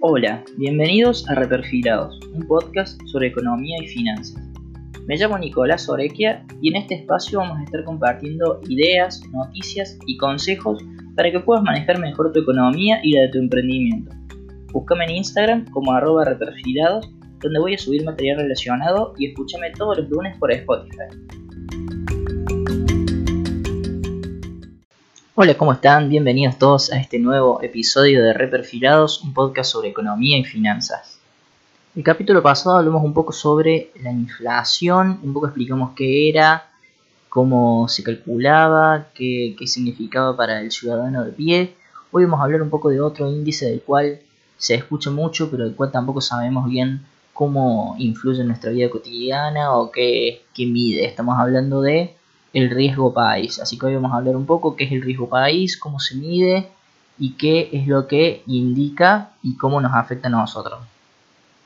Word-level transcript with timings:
Hola, 0.00 0.44
bienvenidos 0.56 1.28
a 1.28 1.34
Reperfilados, 1.34 2.20
un 2.32 2.46
podcast 2.46 3.02
sobre 3.06 3.26
economía 3.26 3.78
y 3.82 3.88
finanzas. 3.88 4.40
Me 5.08 5.16
llamo 5.16 5.36
Nicolás 5.36 5.88
Orequia 5.88 6.46
y 6.62 6.68
en 6.68 6.76
este 6.76 6.94
espacio 6.94 7.40
vamos 7.40 7.58
a 7.58 7.64
estar 7.64 7.82
compartiendo 7.82 8.60
ideas, 8.68 9.20
noticias 9.32 9.98
y 10.06 10.16
consejos 10.16 10.80
para 11.16 11.32
que 11.32 11.40
puedas 11.40 11.64
manejar 11.64 11.98
mejor 11.98 12.30
tu 12.30 12.38
economía 12.42 13.00
y 13.02 13.14
la 13.14 13.22
de 13.22 13.28
tu 13.30 13.38
emprendimiento. 13.38 14.14
Búscame 14.72 15.06
en 15.06 15.16
Instagram 15.16 15.64
como 15.72 15.90
arroba 15.90 16.24
reperfilados, 16.26 17.10
donde 17.40 17.58
voy 17.58 17.74
a 17.74 17.78
subir 17.78 18.04
material 18.04 18.38
relacionado 18.38 19.14
y 19.18 19.26
escúchame 19.26 19.72
todos 19.72 19.98
los 19.98 20.08
lunes 20.10 20.36
por 20.38 20.52
Spotify. 20.52 21.08
Hola, 25.40 25.56
¿cómo 25.56 25.72
están? 25.72 26.08
Bienvenidos 26.08 26.58
todos 26.58 26.90
a 26.90 26.98
este 26.98 27.20
nuevo 27.20 27.62
episodio 27.62 28.24
de 28.24 28.32
Reperfilados, 28.32 29.22
un 29.22 29.32
podcast 29.34 29.70
sobre 29.70 29.90
economía 29.90 30.36
y 30.36 30.42
finanzas. 30.42 31.20
El 31.94 32.02
capítulo 32.02 32.42
pasado 32.42 32.78
hablamos 32.78 33.04
un 33.04 33.14
poco 33.14 33.32
sobre 33.32 33.92
la 34.02 34.10
inflación, 34.10 35.20
un 35.22 35.32
poco 35.32 35.46
explicamos 35.46 35.92
qué 35.94 36.28
era, 36.28 36.72
cómo 37.28 37.86
se 37.86 38.02
calculaba, 38.02 39.10
qué, 39.14 39.54
qué 39.56 39.68
significaba 39.68 40.36
para 40.36 40.60
el 40.60 40.72
ciudadano 40.72 41.24
de 41.24 41.30
pie. 41.30 41.76
Hoy 42.10 42.24
vamos 42.24 42.40
a 42.40 42.42
hablar 42.42 42.60
un 42.60 42.70
poco 42.70 42.88
de 42.88 43.00
otro 43.00 43.30
índice 43.30 43.66
del 43.66 43.82
cual 43.82 44.18
se 44.56 44.74
escucha 44.74 45.12
mucho, 45.12 45.52
pero 45.52 45.62
del 45.62 45.76
cual 45.76 45.92
tampoco 45.92 46.20
sabemos 46.20 46.68
bien 46.68 47.06
cómo 47.32 47.94
influye 48.00 48.40
en 48.40 48.48
nuestra 48.48 48.72
vida 48.72 48.90
cotidiana 48.90 49.72
o 49.76 49.92
qué, 49.92 50.42
qué 50.52 50.66
mide. 50.66 51.06
Estamos 51.06 51.38
hablando 51.38 51.80
de 51.80 52.17
el 52.52 52.70
riesgo 52.70 53.12
país. 53.12 53.58
Así 53.58 53.78
que 53.78 53.86
hoy 53.86 53.94
vamos 53.94 54.12
a 54.12 54.16
hablar 54.16 54.36
un 54.36 54.46
poco 54.46 54.76
qué 54.76 54.84
es 54.84 54.92
el 54.92 55.02
riesgo 55.02 55.28
país, 55.28 55.76
cómo 55.76 56.00
se 56.00 56.16
mide 56.16 56.68
y 57.18 57.32
qué 57.32 57.70
es 57.72 57.86
lo 57.86 58.06
que 58.06 58.42
indica 58.46 59.30
y 59.42 59.56
cómo 59.56 59.80
nos 59.80 59.94
afecta 59.94 60.28
a 60.28 60.30
nosotros. 60.30 60.80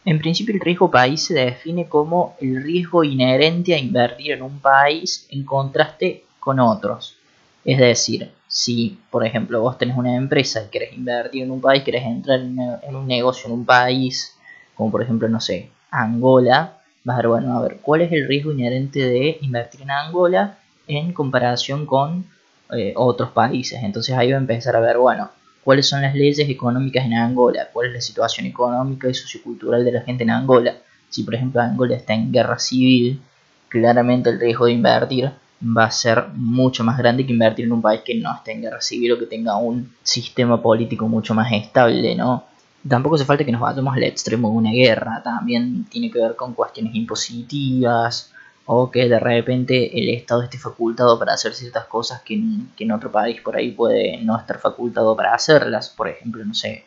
En 0.04 0.18
principio 0.18 0.54
el 0.54 0.60
riesgo 0.60 0.90
país 0.90 1.24
se 1.24 1.34
define 1.34 1.86
como 1.86 2.34
el 2.40 2.62
riesgo 2.62 3.04
inherente 3.04 3.74
a 3.74 3.78
invertir 3.78 4.32
en 4.32 4.42
un 4.42 4.58
país 4.58 5.26
en 5.30 5.44
contraste 5.44 6.24
con 6.40 6.58
otros. 6.58 7.16
Es 7.64 7.78
decir, 7.78 8.32
si 8.48 8.98
por 9.10 9.24
ejemplo 9.24 9.60
vos 9.60 9.78
tenés 9.78 9.96
una 9.96 10.16
empresa 10.16 10.64
y 10.64 10.70
querés 10.70 10.92
invertir 10.94 11.44
en 11.44 11.52
un 11.52 11.60
país, 11.60 11.84
querés 11.84 12.04
entrar 12.04 12.40
en 12.40 12.96
un 12.96 13.06
negocio 13.06 13.46
en 13.46 13.52
un 13.52 13.64
país, 13.64 14.36
como 14.74 14.90
por 14.90 15.02
ejemplo, 15.02 15.28
no 15.28 15.40
sé, 15.40 15.70
Angola, 15.90 16.78
vas 17.04 17.14
a 17.14 17.18
ver, 17.18 17.28
bueno, 17.28 17.56
a 17.56 17.62
ver, 17.62 17.78
¿cuál 17.80 18.00
es 18.00 18.10
el 18.10 18.26
riesgo 18.26 18.52
inherente 18.52 19.00
de 19.00 19.38
invertir 19.42 19.82
en 19.82 19.92
Angola? 19.92 20.58
En 20.86 21.12
comparación 21.12 21.86
con 21.86 22.26
eh, 22.72 22.92
otros 22.96 23.30
países. 23.30 23.82
Entonces 23.82 24.16
ahí 24.16 24.30
va 24.30 24.38
a 24.38 24.40
empezar 24.40 24.76
a 24.76 24.80
ver, 24.80 24.98
bueno, 24.98 25.30
cuáles 25.62 25.88
son 25.88 26.02
las 26.02 26.14
leyes 26.14 26.48
económicas 26.48 27.04
en 27.04 27.14
Angola, 27.14 27.68
cuál 27.72 27.88
es 27.88 27.94
la 27.94 28.00
situación 28.00 28.46
económica 28.46 29.08
y 29.08 29.14
sociocultural 29.14 29.84
de 29.84 29.92
la 29.92 30.02
gente 30.02 30.24
en 30.24 30.30
Angola. 30.30 30.76
Si 31.08 31.22
por 31.22 31.34
ejemplo 31.34 31.60
Angola 31.60 31.96
está 31.96 32.14
en 32.14 32.32
guerra 32.32 32.58
civil, 32.58 33.20
claramente 33.68 34.30
el 34.30 34.40
riesgo 34.40 34.66
de 34.66 34.72
invertir 34.72 35.30
va 35.64 35.84
a 35.84 35.90
ser 35.90 36.28
mucho 36.34 36.82
más 36.82 36.98
grande 36.98 37.24
que 37.24 37.32
invertir 37.32 37.66
en 37.66 37.72
un 37.72 37.82
país 37.82 38.00
que 38.04 38.14
no 38.14 38.34
esté 38.34 38.52
en 38.52 38.62
guerra 38.62 38.80
civil 38.80 39.12
o 39.12 39.18
que 39.18 39.26
tenga 39.26 39.56
un 39.56 39.92
sistema 40.02 40.60
político 40.60 41.06
mucho 41.08 41.34
más 41.34 41.52
estable, 41.52 42.14
¿no? 42.16 42.44
Tampoco 42.88 43.14
hace 43.14 43.24
falta 43.24 43.44
que 43.44 43.52
nos 43.52 43.60
vayamos 43.60 43.94
al 43.94 44.02
extremo 44.02 44.50
de 44.50 44.56
una 44.56 44.72
guerra, 44.72 45.22
también 45.22 45.84
tiene 45.84 46.10
que 46.10 46.18
ver 46.18 46.34
con 46.34 46.52
cuestiones 46.52 46.94
impositivas, 46.96 48.32
o 48.74 48.90
que 48.90 49.06
de 49.06 49.18
repente 49.18 49.98
el 49.98 50.08
Estado 50.08 50.42
esté 50.44 50.56
facultado 50.56 51.18
para 51.18 51.34
hacer 51.34 51.52
ciertas 51.52 51.84
cosas 51.84 52.22
que 52.22 52.34
en, 52.34 52.92
otro 52.92 53.12
país 53.12 53.38
por 53.42 53.54
ahí 53.54 53.70
puede 53.70 54.16
no 54.22 54.34
estar 54.38 54.58
facultado 54.58 55.14
para 55.14 55.34
hacerlas. 55.34 55.90
Por 55.90 56.08
ejemplo, 56.08 56.42
no 56.42 56.54
sé, 56.54 56.86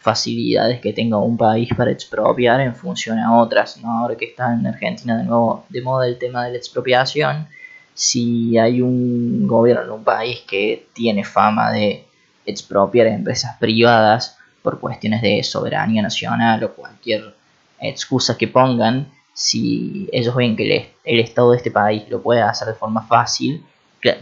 facilidades 0.00 0.80
que 0.80 0.92
tenga 0.92 1.18
un 1.18 1.36
país 1.36 1.68
para 1.76 1.92
expropiar 1.92 2.60
en 2.60 2.74
función 2.74 3.20
a 3.20 3.40
otras. 3.40 3.78
Ahora 3.84 4.16
que 4.16 4.24
está 4.24 4.52
en 4.54 4.66
Argentina 4.66 5.16
de 5.16 5.22
nuevo 5.22 5.64
de 5.68 5.82
moda 5.82 6.08
el 6.08 6.18
tema 6.18 6.46
de 6.46 6.50
la 6.50 6.56
expropiación, 6.56 7.46
si 7.94 8.58
hay 8.58 8.82
un 8.82 9.46
gobierno 9.46 9.84
en 9.84 9.90
un 9.90 10.04
país 10.04 10.40
que 10.40 10.88
tiene 10.94 11.22
fama 11.22 11.70
de 11.70 12.04
expropiar 12.44 13.06
empresas 13.06 13.56
privadas 13.58 14.36
por 14.62 14.80
cuestiones 14.80 15.22
de 15.22 15.44
soberanía 15.44 16.02
nacional 16.02 16.64
o 16.64 16.72
cualquier 16.72 17.36
excusa 17.78 18.36
que 18.36 18.48
pongan, 18.48 19.13
si 19.34 20.08
ellos 20.12 20.34
ven 20.36 20.56
que 20.56 20.92
el, 21.04 21.20
Estado 21.20 21.50
de 21.50 21.56
este 21.56 21.72
país 21.72 22.04
lo 22.08 22.22
puede 22.22 22.40
hacer 22.40 22.68
de 22.68 22.74
forma 22.74 23.02
fácil, 23.02 23.64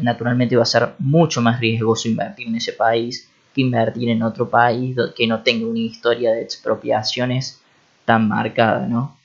naturalmente 0.00 0.56
va 0.56 0.62
a 0.62 0.67
ser 0.67 0.95
mucho 0.99 1.43
más 1.43 1.61
riesgoso 1.61 2.09
invertir 2.09 2.49
en 2.49 2.56
ese 2.56 2.73
país 2.73 3.28
que 3.55 3.61
invertir 3.61 4.09
en 4.09 4.23
otro 4.23 4.49
país 4.49 4.97
que 5.15 5.27
no 5.27 5.43
tenga 5.43 5.67
una 5.67 5.81
historia 5.81 6.33
de 6.33 6.41
expropiaciones 6.41 7.61
tan 8.06 8.27
marcada, 8.27 8.87
¿no? 8.87 9.19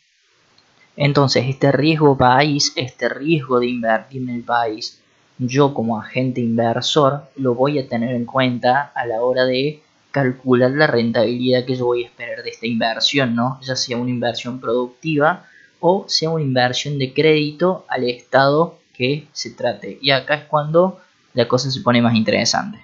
Entonces, 0.97 1.45
este 1.47 1.71
riesgo 1.71 2.17
país, 2.17 2.73
este 2.75 3.07
riesgo 3.07 3.59
de 3.59 3.67
invertir 3.67 4.23
en 4.23 4.29
el 4.29 4.43
país, 4.43 4.99
yo 5.37 5.73
como 5.73 6.01
agente 6.01 6.41
inversor 6.41 7.29
lo 7.35 7.53
voy 7.53 7.79
a 7.79 7.87
tener 7.87 8.15
en 8.15 8.25
cuenta 8.25 8.91
a 8.95 9.05
la 9.05 9.21
hora 9.21 9.45
de 9.45 9.81
calcular 10.11 10.71
la 10.71 10.87
rentabilidad 10.87 11.63
que 11.65 11.75
yo 11.75 11.85
voy 11.85 12.03
a 12.03 12.07
esperar 12.07 12.43
de 12.43 12.49
esta 12.49 12.65
inversión, 12.65 13.35
¿no? 13.35 13.59
Ya 13.61 13.75
sea 13.75 13.97
una 13.97 14.09
inversión 14.09 14.59
productiva 14.59 15.45
o 15.79 16.05
sea 16.07 16.29
una 16.29 16.43
inversión 16.43 16.97
de 16.97 17.13
crédito 17.13 17.85
al 17.87 18.03
Estado 18.03 18.77
que 18.93 19.27
se 19.31 19.51
trate. 19.51 19.99
Y 20.01 20.11
acá 20.11 20.35
es 20.35 20.43
cuando 20.45 20.99
la 21.33 21.47
cosa 21.47 21.69
se 21.69 21.81
pone 21.81 22.01
más 22.01 22.15
interesante. 22.15 22.79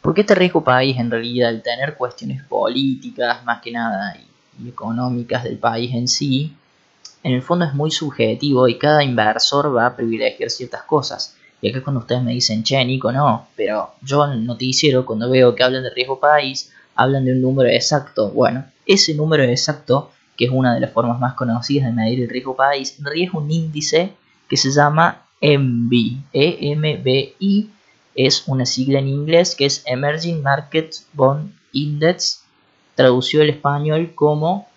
Porque 0.00 0.22
este 0.22 0.34
riesgo 0.34 0.64
país 0.64 0.96
en 0.98 1.10
realidad 1.10 1.50
al 1.50 1.62
tener 1.62 1.94
cuestiones 1.94 2.42
políticas 2.44 3.44
más 3.44 3.60
que 3.60 3.72
nada 3.72 4.16
y, 4.16 4.68
económicas 4.68 5.44
del 5.44 5.58
país 5.58 5.94
en 5.94 6.08
sí, 6.08 6.52
en 7.22 7.32
el 7.32 7.42
fondo 7.42 7.64
es 7.64 7.74
muy 7.74 7.90
subjetivo 7.90 8.66
y 8.66 8.78
cada 8.78 9.04
inversor 9.04 9.76
va 9.76 9.86
a 9.86 9.96
privilegiar 9.96 10.50
ciertas 10.50 10.82
cosas. 10.82 11.36
Y 11.60 11.68
acá 11.68 11.82
cuando 11.82 12.00
ustedes 12.00 12.22
me 12.22 12.32
dicen, 12.32 12.62
che, 12.62 12.84
Nico, 12.84 13.12
no, 13.12 13.48
pero 13.56 13.92
yo 14.02 14.24
en 14.24 14.32
el 14.32 14.46
noticiero 14.46 15.04
cuando 15.04 15.28
veo 15.28 15.54
que 15.54 15.62
hablan 15.62 15.82
de 15.82 15.90
riesgo 15.90 16.18
país, 16.18 16.72
hablan 16.94 17.24
de 17.24 17.32
un 17.32 17.42
número 17.42 17.68
exacto. 17.68 18.30
Bueno, 18.30 18.64
ese 18.86 19.14
número 19.14 19.44
exacto 19.44 20.10
que 20.38 20.44
es 20.44 20.50
una 20.52 20.72
de 20.72 20.80
las 20.80 20.92
formas 20.92 21.18
más 21.18 21.34
conocidas 21.34 21.86
de 21.86 21.92
medir 21.92 22.22
el 22.22 22.28
riesgo 22.28 22.54
país, 22.54 22.96
en 22.98 23.04
realidad 23.04 23.30
es 23.30 23.34
un 23.34 23.50
índice 23.50 24.12
que 24.48 24.56
se 24.56 24.70
llama 24.70 25.26
EMBI. 25.40 26.22
E-M-B-I 26.32 27.70
es 28.14 28.44
una 28.46 28.64
sigla 28.64 29.00
en 29.00 29.08
inglés 29.08 29.56
que 29.56 29.66
es 29.66 29.82
Emerging 29.84 30.40
Market 30.40 30.94
Bond 31.12 31.52
Index, 31.72 32.44
traducido 32.94 33.42
al 33.42 33.50
español 33.50 34.12
como 34.14 34.68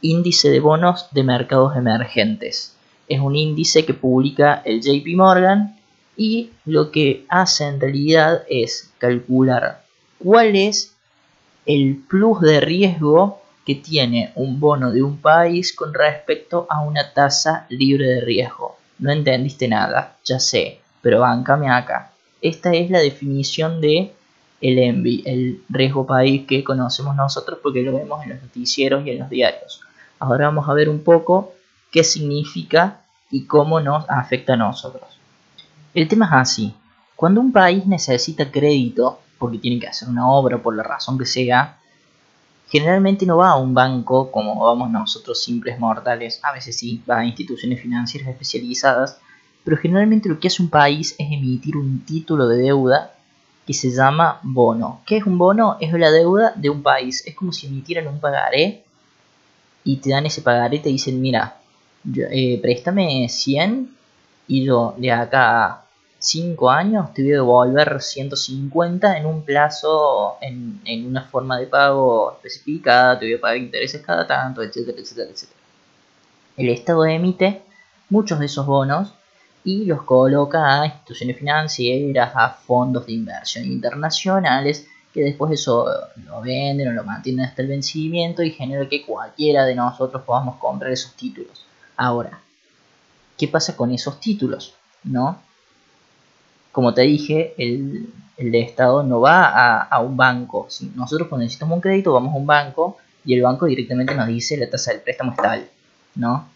índice 0.00 0.50
de 0.50 0.60
bonos 0.60 1.08
de 1.12 1.22
mercados 1.22 1.76
emergentes. 1.76 2.74
Es 3.06 3.20
un 3.20 3.36
índice 3.36 3.84
que 3.84 3.92
publica 3.92 4.62
el 4.64 4.80
JP 4.80 5.16
Morgan 5.16 5.76
y 6.16 6.50
lo 6.64 6.90
que 6.90 7.26
hace 7.28 7.66
en 7.66 7.78
realidad 7.78 8.42
es 8.48 8.90
calcular 8.98 9.84
cuál 10.18 10.56
es 10.56 10.94
el 11.66 12.02
plus 12.08 12.40
de 12.40 12.60
riesgo 12.60 13.39
tiene 13.76 14.32
un 14.34 14.60
bono 14.60 14.90
de 14.90 15.02
un 15.02 15.18
país 15.18 15.72
con 15.74 15.92
respecto 15.94 16.66
a 16.70 16.82
una 16.82 17.12
tasa 17.12 17.66
libre 17.68 18.06
de 18.06 18.20
riesgo. 18.20 18.76
No 18.98 19.10
entendiste 19.10 19.68
nada, 19.68 20.16
ya 20.24 20.38
sé, 20.38 20.80
pero 21.02 21.20
bancame 21.20 21.70
acá. 21.70 22.12
Esta 22.40 22.72
es 22.72 22.90
la 22.90 23.00
definición 23.00 23.80
de 23.80 24.12
el 24.60 24.78
ENVI, 24.78 25.22
el 25.26 25.62
riesgo 25.68 26.06
país 26.06 26.46
que 26.46 26.62
conocemos 26.62 27.16
nosotros 27.16 27.58
porque 27.62 27.82
lo 27.82 27.94
vemos 27.94 28.22
en 28.22 28.30
los 28.30 28.42
noticieros 28.42 29.06
y 29.06 29.10
en 29.10 29.20
los 29.20 29.30
diarios. 29.30 29.80
Ahora 30.18 30.46
vamos 30.46 30.68
a 30.68 30.74
ver 30.74 30.88
un 30.88 31.02
poco 31.02 31.54
qué 31.90 32.04
significa 32.04 33.00
y 33.30 33.46
cómo 33.46 33.80
nos 33.80 34.08
afecta 34.08 34.54
a 34.54 34.56
nosotros. 34.56 35.18
El 35.94 36.08
tema 36.08 36.26
es 36.26 36.32
así. 36.32 36.74
Cuando 37.16 37.40
un 37.40 37.52
país 37.52 37.86
necesita 37.86 38.50
crédito, 38.50 39.20
porque 39.38 39.58
tiene 39.58 39.80
que 39.80 39.88
hacer 39.88 40.08
una 40.08 40.30
obra 40.30 40.58
por 40.58 40.76
la 40.76 40.82
razón 40.82 41.18
que 41.18 41.26
sea, 41.26 41.79
generalmente 42.70 43.26
no 43.26 43.38
va 43.38 43.50
a 43.50 43.56
un 43.56 43.74
banco 43.74 44.30
como 44.30 44.64
vamos 44.64 44.90
nosotros 44.90 45.42
simples 45.42 45.78
mortales, 45.78 46.40
a 46.42 46.52
veces 46.52 46.76
sí, 46.76 47.02
va 47.08 47.18
a 47.18 47.26
instituciones 47.26 47.80
financieras 47.80 48.28
especializadas, 48.28 49.18
pero 49.64 49.76
generalmente 49.76 50.28
lo 50.28 50.38
que 50.38 50.48
hace 50.48 50.62
un 50.62 50.70
país 50.70 51.14
es 51.18 51.32
emitir 51.32 51.76
un 51.76 52.04
título 52.04 52.46
de 52.46 52.58
deuda 52.58 53.12
que 53.66 53.74
se 53.74 53.90
llama 53.90 54.40
bono. 54.42 55.00
¿Qué 55.04 55.16
es 55.18 55.26
un 55.26 55.36
bono? 55.36 55.76
Es 55.80 55.92
la 55.92 56.10
deuda 56.10 56.52
de 56.56 56.70
un 56.70 56.82
país. 56.82 57.26
Es 57.26 57.34
como 57.34 57.52
si 57.52 57.66
emitieran 57.66 58.08
un 58.08 58.20
pagaré 58.20 58.84
y 59.84 59.96
te 59.96 60.10
dan 60.10 60.26
ese 60.26 60.42
pagaré 60.42 60.76
y 60.76 60.80
te 60.80 60.88
dicen, 60.88 61.20
mira, 61.20 61.56
eh, 62.14 62.58
préstame 62.62 63.28
100 63.28 63.90
y 64.48 64.64
yo 64.64 64.94
de 64.96 65.12
acá 65.12 65.84
5 66.20 66.70
años 66.70 67.14
te 67.14 67.22
voy 67.22 67.32
a 67.32 67.36
devolver 67.36 68.00
150 68.00 69.16
en 69.16 69.26
un 69.26 69.42
plazo, 69.42 70.36
en, 70.42 70.80
en, 70.84 71.06
una 71.06 71.22
forma 71.22 71.58
de 71.58 71.66
pago 71.66 72.32
especificada, 72.32 73.18
te 73.18 73.24
voy 73.24 73.34
a 73.34 73.40
pagar 73.40 73.56
intereses 73.56 74.02
cada 74.02 74.26
tanto, 74.26 74.62
etcétera, 74.62 74.98
etcétera, 75.00 75.30
etcétera. 75.30 75.58
El 76.58 76.68
Estado 76.68 77.06
emite 77.06 77.62
muchos 78.10 78.38
de 78.38 78.46
esos 78.46 78.66
bonos 78.66 79.14
y 79.64 79.86
los 79.86 80.02
coloca 80.02 80.82
a 80.82 80.86
instituciones 80.86 81.38
financieras, 81.38 82.32
a 82.34 82.50
fondos 82.50 83.06
de 83.06 83.12
inversión 83.12 83.64
internacionales 83.64 84.86
que 85.12 85.22
después 85.22 85.52
eso 85.52 85.86
lo 86.24 86.40
venden 86.40 86.88
o 86.88 86.92
lo 86.92 87.02
mantienen 87.02 87.46
hasta 87.46 87.62
el 87.62 87.68
vencimiento 87.68 88.42
y 88.42 88.52
genera 88.52 88.88
que 88.88 89.04
cualquiera 89.04 89.64
de 89.64 89.74
nosotros 89.74 90.22
podamos 90.22 90.56
comprar 90.56 90.92
esos 90.92 91.14
títulos. 91.14 91.64
Ahora, 91.96 92.40
¿qué 93.36 93.48
pasa 93.48 93.76
con 93.76 93.90
esos 93.90 94.20
títulos? 94.20 94.74
¿No? 95.02 95.40
Como 96.72 96.94
te 96.94 97.02
dije, 97.02 97.54
el, 97.58 98.08
de 98.38 98.60
Estado 98.60 99.02
no 99.02 99.20
va 99.20 99.44
a, 99.46 99.82
a 99.82 100.00
un 100.00 100.16
banco. 100.16 100.66
Si 100.70 100.90
nosotros 100.94 101.28
cuando 101.28 101.44
necesitamos 101.44 101.76
un 101.76 101.82
crédito 101.82 102.12
vamos 102.12 102.34
a 102.34 102.38
un 102.38 102.46
banco 102.46 102.96
y 103.24 103.34
el 103.34 103.42
banco 103.42 103.66
directamente 103.66 104.14
nos 104.14 104.28
dice 104.28 104.56
la 104.56 104.70
tasa 104.70 104.92
del 104.92 105.02
préstamo 105.02 105.32
es 105.32 105.36
tal, 105.36 105.68
¿no? 106.14 106.48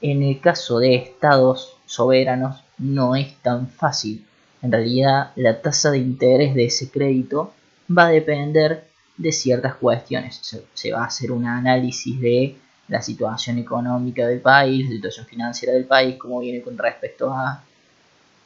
En 0.00 0.22
el 0.22 0.40
caso 0.40 0.78
de 0.80 0.96
estados 0.96 1.76
soberanos 1.86 2.62
no 2.78 3.14
es 3.14 3.36
tan 3.42 3.68
fácil. 3.68 4.26
En 4.62 4.72
realidad 4.72 5.30
la 5.36 5.60
tasa 5.60 5.90
de 5.90 5.98
interés 5.98 6.54
de 6.54 6.64
ese 6.64 6.90
crédito 6.90 7.52
va 7.88 8.06
a 8.06 8.10
depender 8.10 8.86
de 9.16 9.32
ciertas 9.32 9.74
cuestiones. 9.76 10.40
Se, 10.74 10.92
va 10.92 11.02
a 11.02 11.06
hacer 11.06 11.32
un 11.32 11.46
análisis 11.46 12.20
de 12.20 12.56
la 12.88 13.00
situación 13.00 13.58
económica 13.58 14.26
del 14.26 14.40
país, 14.40 14.86
la 14.86 14.96
situación 14.96 15.26
financiera 15.26 15.74
del 15.74 15.84
país, 15.84 16.16
cómo 16.18 16.40
viene 16.40 16.62
con 16.62 16.76
respecto 16.76 17.32
a 17.32 17.62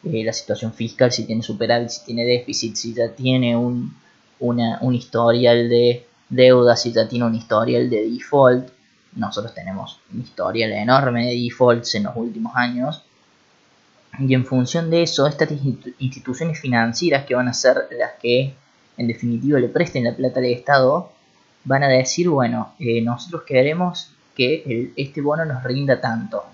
eh, 0.05 0.25
la 0.25 0.33
situación 0.33 0.73
fiscal, 0.73 1.11
si 1.11 1.25
tiene 1.25 1.43
superávit, 1.43 1.89
si 1.89 2.05
tiene 2.05 2.25
déficit, 2.25 2.77
si 2.77 2.95
ya 2.95 3.09
tiene 3.09 3.56
un, 3.56 3.95
un 4.39 4.95
historial 4.95 5.69
de 5.69 6.06
deuda, 6.29 6.77
si 6.77 6.93
ya 6.93 7.09
tiene 7.09 7.25
un 7.25 7.35
historial 7.35 7.91
de 7.91 8.09
default. 8.09 8.69
Nosotros 9.17 9.55
tenemos 9.55 10.00
un 10.12 10.21
historial 10.21 10.73
enorme 10.73 11.27
de 11.27 11.35
defaults 11.35 11.95
en 11.97 12.05
los 12.05 12.17
últimos 12.17 12.55
años. 12.55 13.03
Y 14.19 14.35
en 14.35 14.45
función 14.45 14.91
de 14.91 15.03
eso, 15.03 15.27
estas 15.27 15.50
instituciones 15.99 16.61
financieras 16.61 17.25
que 17.27 17.35
van 17.35 17.49
a 17.49 17.55
ser 17.55 17.89
las 17.99 18.12
que 18.21 18.55
en 18.97 19.06
definitiva 19.06 19.59
le 19.59 19.69
presten 19.69 20.05
la 20.05 20.15
plata 20.15 20.41
al 20.41 20.47
Estado, 20.47 21.12
van 21.65 21.85
a 21.85 21.89
decir, 21.89 22.29
bueno, 22.29 22.75
eh, 22.79 23.00
nosotros 23.00 23.43
queremos 23.47 24.11
que 24.35 24.93
este 24.97 25.21
bono 25.21 25.45
nos 25.45 25.62
rinda 25.62 26.00
tanto. 26.00 26.45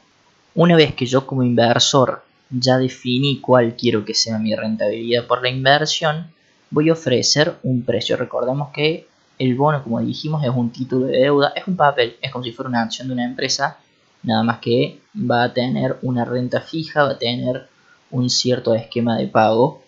Una 0.55 0.77
vez 0.77 0.95
que 0.95 1.07
yo 1.07 1.27
como 1.27 1.43
inversor 1.43 2.23
ya 2.61 2.79
definí 2.79 3.41
cuál 3.41 3.77
quiero 3.77 4.05
que 4.05 4.15
sea 4.15 4.39
mi 4.39 4.55
rentabilidad 4.55 5.27
por 5.27 5.43
la 5.43 5.49
inversión, 5.49 6.33
voy 6.71 6.89
a 6.89 6.93
ofrecer 6.93 7.57
un 7.63 7.83
precio. 7.83 8.17
Recordemos 8.17 8.71
que 8.73 9.07
el 9.39 9.55
bono, 9.55 9.83
como 9.83 10.01
dijimos, 10.01 10.45
es 10.45 10.51
un 10.51 10.71
título 10.71 11.07
de 11.07 11.19
deuda, 11.19 11.53
es 11.57 11.67
un 11.67 11.77
papel, 11.77 12.17
es 12.21 12.31
como 12.31 12.45
si 12.45 12.53
fuera 12.53 12.69
una 12.69 12.83
acción 12.83 13.09
de 13.09 13.15
una 13.15 13.25
empresa, 13.25 13.79
nada 14.23 14.43
más 14.43 14.59
que 14.59 15.01
va 15.15 15.45
a 15.45 15.53
tener 15.53 15.99
una 16.03 16.25
renta 16.25 16.61
fija, 16.61 17.03
va 17.03 17.11
a 17.11 17.19
tener 17.19 17.69
un 18.11 18.31
cierto 18.31 18.75
esquema 18.75 19.17
de 19.17 19.27
pago, 19.27 19.83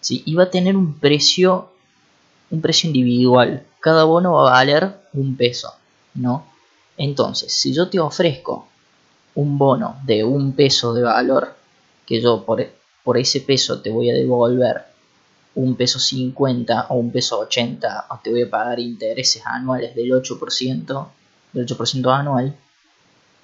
¿sí? 0.00 0.22
y 0.24 0.34
va 0.34 0.44
a 0.44 0.50
tener 0.50 0.76
un 0.76 0.98
precio, 0.98 1.70
un 2.50 2.60
precio 2.60 2.88
individual. 2.88 3.64
Cada 3.80 4.04
bono 4.04 4.32
va 4.32 4.48
a 4.48 4.52
valer 4.52 4.96
un 5.12 5.36
peso, 5.36 5.74
¿no? 6.14 6.46
Entonces, 6.96 7.52
si 7.52 7.72
yo 7.72 7.88
te 7.88 8.00
ofrezco 8.00 8.66
un 9.34 9.56
bono 9.56 9.96
de 10.04 10.24
un 10.24 10.52
peso 10.52 10.94
de 10.94 11.02
valor, 11.02 11.57
que 12.08 12.22
yo 12.22 12.46
por, 12.46 13.18
ese 13.18 13.42
peso 13.42 13.82
te 13.82 13.90
voy 13.90 14.08
a 14.08 14.14
devolver 14.14 14.84
un 15.56 15.76
peso 15.76 15.98
50 15.98 16.86
o 16.88 16.94
un 16.96 17.12
peso 17.12 17.40
80 17.40 18.06
o 18.08 18.18
te 18.22 18.30
voy 18.30 18.42
a 18.42 18.50
pagar 18.50 18.80
intereses 18.80 19.42
anuales 19.44 19.94
del 19.94 20.10
8%, 20.12 21.08
del 21.52 21.66
8% 21.66 22.18
anual, 22.18 22.56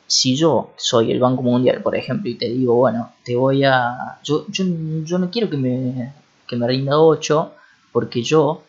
si 0.07 0.35
yo 0.35 0.73
soy 0.77 1.13
el 1.13 1.21
Banco 1.21 1.43
Mundial, 1.43 1.83
por 1.83 1.95
ejemplo, 1.95 2.31
y 2.31 2.37
te 2.37 2.49
digo, 2.49 2.75
bueno, 2.77 3.13
te 3.23 3.37
voy 3.37 3.65
a... 3.65 4.19
Yo, 4.23 4.47
yo, 4.49 4.65
yo 5.05 5.19
no 5.19 5.31
quiero 5.31 5.51
que 5.51 5.59
me, 5.59 6.15
que 6.47 6.57
me 6.57 6.67
rinda 6.67 6.99
8 6.99 7.53
porque 7.93 8.23
yo, 8.23 8.63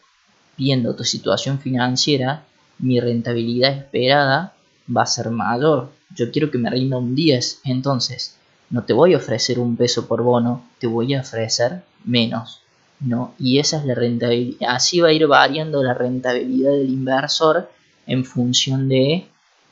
viendo 0.58 0.94
tu 0.94 1.06
situación 1.06 1.60
financiera, 1.60 2.44
mi 2.80 3.00
rentabilidad 3.00 3.72
esperada 3.72 4.54
va 4.96 5.04
a 5.04 5.08
ser 5.08 5.30
mayor. 5.30 5.90
Yo 6.14 6.32
quiero 6.32 6.52
que 6.52 6.58
me 6.58 6.70
rinda 6.70 6.98
un 6.98 7.16
10, 7.16 7.62
entonces 7.64 8.38
no 8.70 8.84
te 8.84 8.94
voy 8.94 9.14
a 9.14 9.18
ofrecer 9.18 9.60
un 9.60 9.78
peso 9.78 10.08
por 10.08 10.24
bono, 10.24 10.64
te 10.80 10.88
voy 10.88 11.14
a 11.14 11.22
ofrecer 11.22 11.84
menos. 12.04 12.62
¿no? 13.00 13.34
Y 13.40 13.60
esa 13.60 13.78
es 13.78 13.86
la 13.86 13.96
rentabilidad. 13.96 14.76
Así 14.76 15.00
va 15.00 15.10
a 15.10 15.14
ir 15.14 15.28
variando 15.28 15.84
la 15.84 15.94
rentabilidad 15.94 16.72
del 16.72 16.90
inversor 16.90 17.70
en 18.08 18.26
función 18.26 18.88
de 18.88 19.26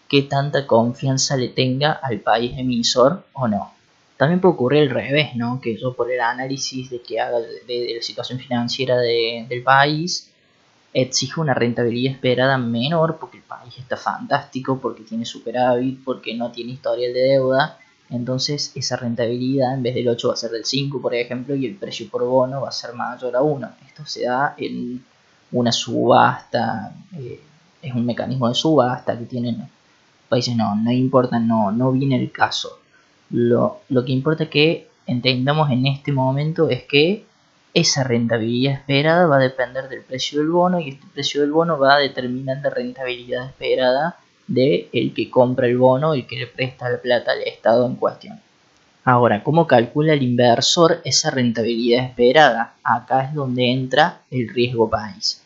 qué 0.10 0.24
tanta 0.24 0.68
confianza 0.68 1.38
le 1.38 1.50
tenga 1.50 1.92
al 1.92 2.20
país 2.20 2.58
emisor 2.58 3.24
o 3.34 3.48
no. 3.48 3.72
También 4.18 4.42
puede 4.42 4.54
ocurrir 4.54 4.82
al 4.84 4.90
revés, 4.90 5.36
¿no? 5.36 5.60
Que 5.60 5.76
yo 5.76 5.96
por 5.96 6.12
el 6.12 6.22
análisis 6.22 6.90
de 6.90 7.02
que 7.02 7.20
haga 7.20 7.40
de, 7.40 7.94
la 7.96 8.02
situación 8.02 8.40
financiera 8.40 8.98
del 8.98 9.64
país 9.64 10.30
exige 10.94 11.42
una 11.42 11.56
rentabilidad 11.56 12.14
esperada 12.14 12.58
menor 12.60 13.18
porque 13.20 13.38
el 13.38 13.44
país 13.44 13.76
está 13.80 13.98
fantástico, 13.98 14.80
porque 14.80 15.04
tiene 15.04 15.26
superávit, 15.26 16.04
porque 16.04 16.36
no 16.36 16.52
tiene 16.52 16.74
historial 16.74 17.14
de 17.14 17.22
deuda 17.22 17.80
entonces 18.14 18.72
esa 18.76 18.96
rentabilidad 18.96 19.74
en 19.74 19.84
vez 19.84 19.96
del 19.96 20.08
8 20.08 20.28
va 20.28 20.34
a 20.36 20.38
ser 20.38 20.52
del 20.52 20.66
5, 20.66 21.02
por 21.02 21.16
ejemplo, 21.16 21.56
y 21.56 21.66
el 21.66 21.76
precio 21.76 22.08
por 22.10 22.24
bono 22.24 22.62
va 22.62 22.70
a 22.70 22.72
ser 22.72 22.94
mayor 22.94 23.36
a 23.36 23.42
1. 23.42 23.70
Esto 23.88 24.06
se 24.06 24.26
da 24.26 24.54
en 24.58 25.04
una 25.52 25.72
subasta, 25.72 26.94
eh, 27.18 27.40
es 27.82 27.94
un 27.94 28.06
mecanismo 28.06 28.48
de 28.48 28.56
subasta 28.56 29.18
que 29.18 29.26
tienen 29.26 29.68
países, 30.30 30.56
no, 30.56 30.76
no 30.76 30.92
importa, 30.92 31.40
no, 31.40 31.72
no 31.72 31.92
viene 31.92 32.16
el 32.16 32.32
caso. 32.32 32.80
Lo, 33.32 33.82
lo 33.90 34.06
que 34.06 34.12
importa 34.12 34.48
que 34.48 34.88
entendamos 35.08 35.72
en 35.72 35.88
este 35.88 36.12
momento 36.12 36.70
es 36.70 36.84
que 36.84 37.26
esa 37.74 38.04
rentabilidad 38.04 38.76
esperada 38.76 39.26
va 39.26 39.38
a 39.38 39.40
depender 39.40 39.90
del 39.90 40.04
precio 40.04 40.40
del 40.40 40.50
bono 40.50 40.80
y 40.80 40.90
este 40.90 41.08
precio 41.14 41.42
del 41.42 41.52
bono 41.52 41.80
va 41.80 41.96
a 41.96 42.00
determinar 42.00 42.60
la 42.62 42.70
rentabilidad 42.70 43.48
esperada 43.48 44.18
de 44.48 44.90
el 44.94 45.14
que 45.14 45.30
compra 45.30 45.68
el 45.68 45.78
bono, 45.78 46.16
y 46.16 46.24
que 46.24 46.38
le 46.38 46.48
presta 46.48 46.90
la 46.90 47.02
plata 47.02 47.32
al 47.32 47.42
Estado 47.42 47.86
en 47.86 47.96
cuestión. 47.96 48.40
Ahora, 49.06 49.44
¿cómo 49.44 49.68
calcula 49.68 50.14
el 50.14 50.24
inversor 50.24 51.02
esa 51.04 51.30
rentabilidad 51.30 52.06
esperada? 52.06 52.76
Acá 52.84 53.26
es 53.26 53.34
donde 53.34 53.70
entra 53.72 54.22
el 54.32 54.48
riesgo 54.48 54.90
país. 54.90 55.42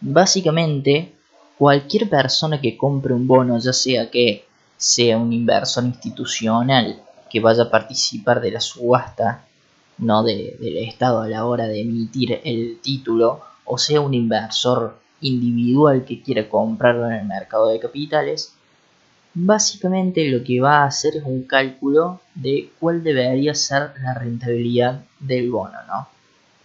Básicamente, 0.00 1.12
cualquier 1.56 2.08
persona 2.08 2.60
que 2.60 2.76
compre 2.76 3.14
un 3.14 3.26
bono, 3.26 3.58
ya 3.58 3.72
sea 3.72 4.10
que 4.10 4.46
sea 4.76 5.18
un 5.18 5.32
inversor 5.32 5.84
institucional 5.84 7.00
que 7.30 7.40
vaya 7.40 7.64
a 7.64 7.70
participar 7.70 8.40
de 8.40 8.52
la 8.52 8.60
subasta 8.60 9.44
no 9.98 10.22
del 10.22 10.76
Estado 10.78 11.20
a 11.20 11.28
la 11.28 11.44
hora 11.44 11.66
de 11.66 11.80
emitir 11.80 12.40
el 12.44 12.78
título, 12.80 13.40
o 13.64 13.78
sea 13.78 14.00
un 14.00 14.14
inversor 14.14 14.96
individual 15.20 16.04
que 16.04 16.22
quiera 16.22 16.48
comprarlo 16.48 17.06
en 17.06 17.14
el 17.14 17.26
mercado 17.26 17.68
de 17.68 17.80
capitales, 17.80 18.54
básicamente 19.34 20.28
lo 20.28 20.44
que 20.44 20.60
va 20.60 20.82
a 20.82 20.86
hacer 20.86 21.16
es 21.16 21.24
un 21.24 21.42
cálculo 21.44 22.20
de 22.34 22.70
cuál 22.80 23.02
debería 23.02 23.54
ser 23.54 23.92
la 24.02 24.14
rentabilidad 24.14 25.02
del 25.20 25.50
bono, 25.50 25.78
¿no? 25.86 26.08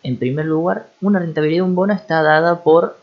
En 0.04 0.18
primer 0.18 0.46
lugar, 0.46 0.90
una 1.02 1.20
rentabilidad 1.20 1.64
de 1.64 1.70
un 1.70 1.76
bono 1.76 1.94
está 1.94 2.22
dada 2.22 2.64
por 2.64 2.98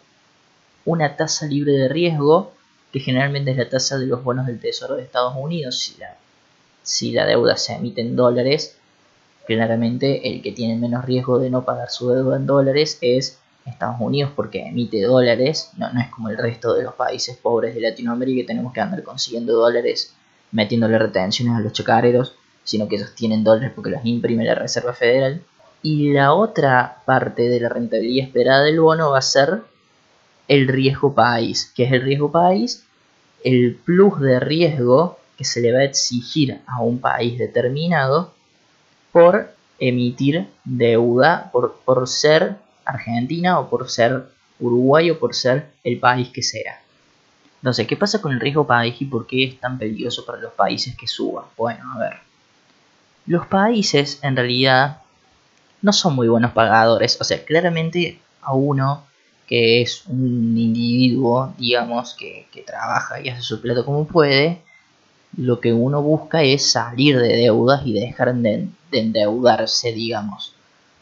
una 0.85 1.17
tasa 1.17 1.47
libre 1.47 1.73
de 1.73 1.89
riesgo, 1.89 2.53
que 2.93 3.01
generalmente 3.01 3.53
es 3.53 3.57
la 3.57 3.69
tasa 3.69 3.99
de 3.99 4.07
los 4.07 4.23
bonos 4.23 4.47
del 4.47 4.61
Tesoro 4.61 4.97
de 4.97 5.03
Estados 5.03 5.35
Unidos. 5.37 5.79
Si 5.79 5.99
la, 5.99 6.17
si 6.83 7.13
la 7.13 7.25
deuda 7.25 7.57
se 7.57 7.75
emite 7.75 8.03
en 8.03 8.17
dólares, 8.17 8.77
claramente 9.47 10.29
el 10.29 10.43
que 10.43 10.53
tiene 10.53 10.77
menos 10.77 11.05
riesgo 11.05 11.39
de 11.39 11.51
no 11.51 11.65
pagar 11.65 11.91
su 11.91 12.11
deuda 12.11 12.37
en 12.37 12.47
dólares 12.47 12.99
es 13.01 13.40
Estados 13.65 13.97
Unidos 14.01 14.33
porque 14.35 14.67
emite 14.67 15.03
dólares, 15.03 15.71
no, 15.77 15.93
no 15.93 16.01
es 16.01 16.09
como 16.09 16.29
el 16.29 16.39
resto 16.39 16.75
de 16.75 16.83
los 16.83 16.95
países 16.95 17.37
pobres 17.37 17.75
de 17.75 17.81
Latinoamérica 17.81 18.43
que 18.43 18.47
tenemos 18.47 18.73
que 18.73 18.81
andar 18.81 19.03
consiguiendo 19.03 19.55
dólares 19.55 20.15
metiéndole 20.53 20.99
retenciones 20.99 21.57
a 21.57 21.61
los 21.61 21.73
chacareros, 21.73 22.35
sino 22.65 22.89
que 22.89 22.97
ellos 22.97 23.15
tienen 23.15 23.45
dólares 23.45 23.73
porque 23.75 23.91
los 23.91 24.05
imprime 24.05 24.45
la 24.45 24.55
Reserva 24.55 24.93
Federal. 24.93 25.43
Y 25.83 26.13
la 26.13 26.35
otra 26.35 27.03
parte 27.07 27.49
de 27.49 27.61
la 27.61 27.69
rentabilidad 27.69 28.27
esperada 28.27 28.65
del 28.65 28.81
bono 28.81 29.11
va 29.11 29.19
a 29.19 29.23
ser 29.23 29.63
el 30.49 30.69
riesgo 30.69 31.15
país. 31.15 31.73
que 31.75 31.85
es 31.85 31.93
el 31.93 32.03
riesgo 32.03 32.31
país? 32.31 32.85
El 33.45 33.77
plus 33.77 34.21
de 34.21 34.41
riesgo 34.41 35.19
que 35.39 35.45
se 35.45 35.61
le 35.61 35.73
va 35.73 35.79
a 35.79 35.85
exigir 35.85 36.61
a 36.67 36.83
un 36.83 36.99
país 36.99 37.39
determinado 37.39 38.35
por 39.13 39.55
emitir 39.79 40.49
deuda, 40.65 41.51
por, 41.51 41.77
por 41.85 42.07
ser 42.07 42.57
Argentina 42.91 43.59
o 43.59 43.69
por 43.69 43.89
ser 43.89 44.27
Uruguay 44.59 45.11
o 45.11 45.19
por 45.19 45.35
ser 45.35 45.73
el 45.85 45.99
país 45.99 46.29
que 46.29 46.43
sea. 46.43 46.81
Entonces, 47.61 47.87
¿qué 47.87 47.97
pasa 47.97 48.21
con 48.21 48.33
el 48.33 48.41
riesgo 48.41 48.67
país 48.67 48.97
y 49.01 49.05
por 49.05 49.27
qué 49.27 49.45
es 49.45 49.61
tan 49.61 49.79
peligroso 49.79 50.25
para 50.25 50.39
los 50.39 50.53
países 50.53 50.97
que 50.97 51.07
suba? 51.07 51.49
Bueno, 51.57 51.85
a 51.95 51.99
ver. 51.99 52.15
Los 53.27 53.47
países 53.47 54.19
en 54.23 54.37
realidad 54.37 54.99
no 55.83 55.93
son 55.93 56.15
muy 56.15 56.29
buenos 56.29 56.53
pagadores. 56.53 57.19
O 57.21 57.25
sea, 57.25 57.45
claramente 57.45 58.19
a 58.43 58.55
uno 58.55 59.05
que 59.47 59.83
es 59.83 60.05
un 60.07 60.57
individuo, 60.57 61.53
digamos, 61.59 62.15
que, 62.15 62.47
trabaja 62.67 63.21
y 63.21 63.29
hace 63.29 63.43
su 63.43 63.61
plato 63.61 63.85
como 63.85 64.07
puede, 64.07 64.63
lo 65.37 65.61
que 65.61 65.73
uno 65.73 66.03
busca 66.03 66.43
es 66.43 66.71
salir 66.71 67.19
de 67.19 67.37
deudas 67.37 67.83
y 67.85 67.93
dejar 67.93 68.35
de 68.35 68.69
endeudarse, 68.93 69.93
digamos 69.93 70.55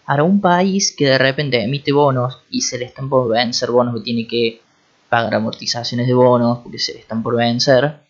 Ahora, 0.08 0.24
un 0.24 0.40
país 0.40 0.94
que 0.96 1.04
de 1.04 1.18
repente 1.18 1.62
emite 1.62 1.92
bonos 1.92 2.38
y 2.48 2.62
se 2.62 2.78
le 2.78 2.86
están 2.86 3.10
por 3.10 3.28
vencer 3.28 3.70
bonos 3.70 3.94
que 3.94 4.00
tiene 4.00 4.26
que 4.26 4.62
pagar 5.10 5.34
amortizaciones 5.34 6.06
de 6.06 6.14
bonos 6.14 6.60
porque 6.60 6.78
se 6.78 6.94
le 6.94 7.00
están 7.00 7.22
por 7.22 7.36
vencer, 7.36 8.00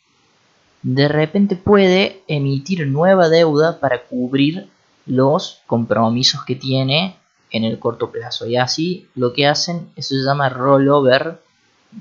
de 0.83 1.09
repente 1.09 1.57
puede 1.57 2.23
emitir 2.28 2.87
nueva 2.87 3.28
deuda 3.28 3.81
para 3.81 4.05
cubrir 4.05 4.69
los 5.07 5.61
compromisos 5.67 6.45
que 6.45 6.55
tiene 6.55 7.17
en 7.50 7.64
el 7.64 7.81
corto 7.81 8.12
plazo. 8.12 8.47
Y 8.47 8.55
así 8.55 9.09
lo 9.17 9.33
que 9.33 9.49
hacen, 9.49 9.88
eso 9.97 10.14
se 10.14 10.25
llama 10.25 10.50
rollover, 10.50 11.40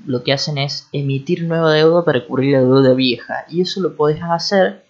lo 0.06 0.22
que 0.22 0.32
hacen 0.32 0.58
es 0.58 0.86
emitir 0.92 1.42
nueva 1.42 1.72
deuda 1.72 2.04
para 2.04 2.24
cubrir 2.24 2.52
la 2.52 2.60
deuda 2.60 2.94
vieja. 2.94 3.46
Y 3.50 3.62
eso 3.62 3.80
lo 3.80 3.96
puedes 3.96 4.22
hacer 4.22 4.84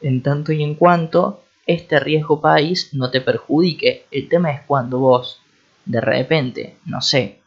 en 0.00 0.22
tanto 0.22 0.52
y 0.52 0.62
en 0.62 0.76
cuanto 0.76 1.42
este 1.66 1.98
riesgo 2.00 2.40
país 2.40 2.90
no 2.94 3.10
te 3.10 3.20
perjudique. 3.20 4.06
El 4.10 4.28
tema 4.28 4.52
es 4.52 4.62
cuando 4.62 4.98
vos 4.98 5.40
de 5.84 6.00
repente, 6.00 6.76
no 6.84 7.00
sé, 7.02 7.40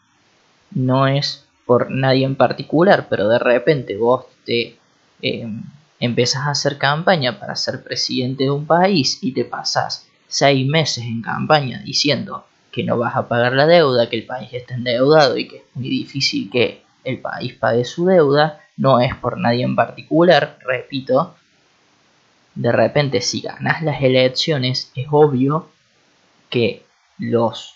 no 0.72 1.08
es 1.08 1.46
por 1.66 1.92
nadie 1.92 2.26
en 2.26 2.36
particular, 2.36 3.08
pero 3.10 3.28
de 3.28 3.40
repente 3.40 3.98
vos 3.98 4.26
te 4.46 4.78
eh, 5.22 5.48
empezás 6.00 6.48
a 6.48 6.52
hacer 6.52 6.78
campaña 6.78 7.40
para 7.40 7.56
ser 7.56 7.84
presidente 7.84 8.46
de 8.46 8.52
un 8.52 8.66
país 8.66 9.20
y 9.22 9.34
te 9.34 9.46
pasás 9.46 10.08
seis 10.28 10.68
meses 10.68 11.04
en 11.04 11.22
campaña 11.22 11.82
diciendo 11.84 12.46
que 12.72 12.84
no 12.84 12.98
vas 12.98 13.16
a 13.16 13.28
pagar 13.28 13.54
la 13.54 13.66
deuda, 13.66 14.10
que 14.10 14.18
el 14.18 14.26
país 14.26 14.50
está 14.52 14.76
endeudado 14.76 15.38
y 15.38 15.48
que 15.48 15.58
es 15.58 15.64
muy 15.74 15.90
difícil 15.90 16.50
que 16.50 16.84
el 17.04 17.20
país 17.20 17.54
pague 17.54 17.84
su 17.84 18.06
deuda, 18.06 18.62
no 18.78 19.00
es 19.00 19.14
por 19.16 19.38
nadie 19.38 19.64
en 19.64 19.76
particular, 19.76 20.60
repito, 20.66 21.36
de 22.60 22.74
repente 22.74 23.22
si 23.22 23.40
ganas 23.40 23.82
las 23.84 24.04
elecciones 24.04 24.92
es 24.94 25.08
obvio 25.12 25.70
que 26.50 26.84
los 27.18 27.76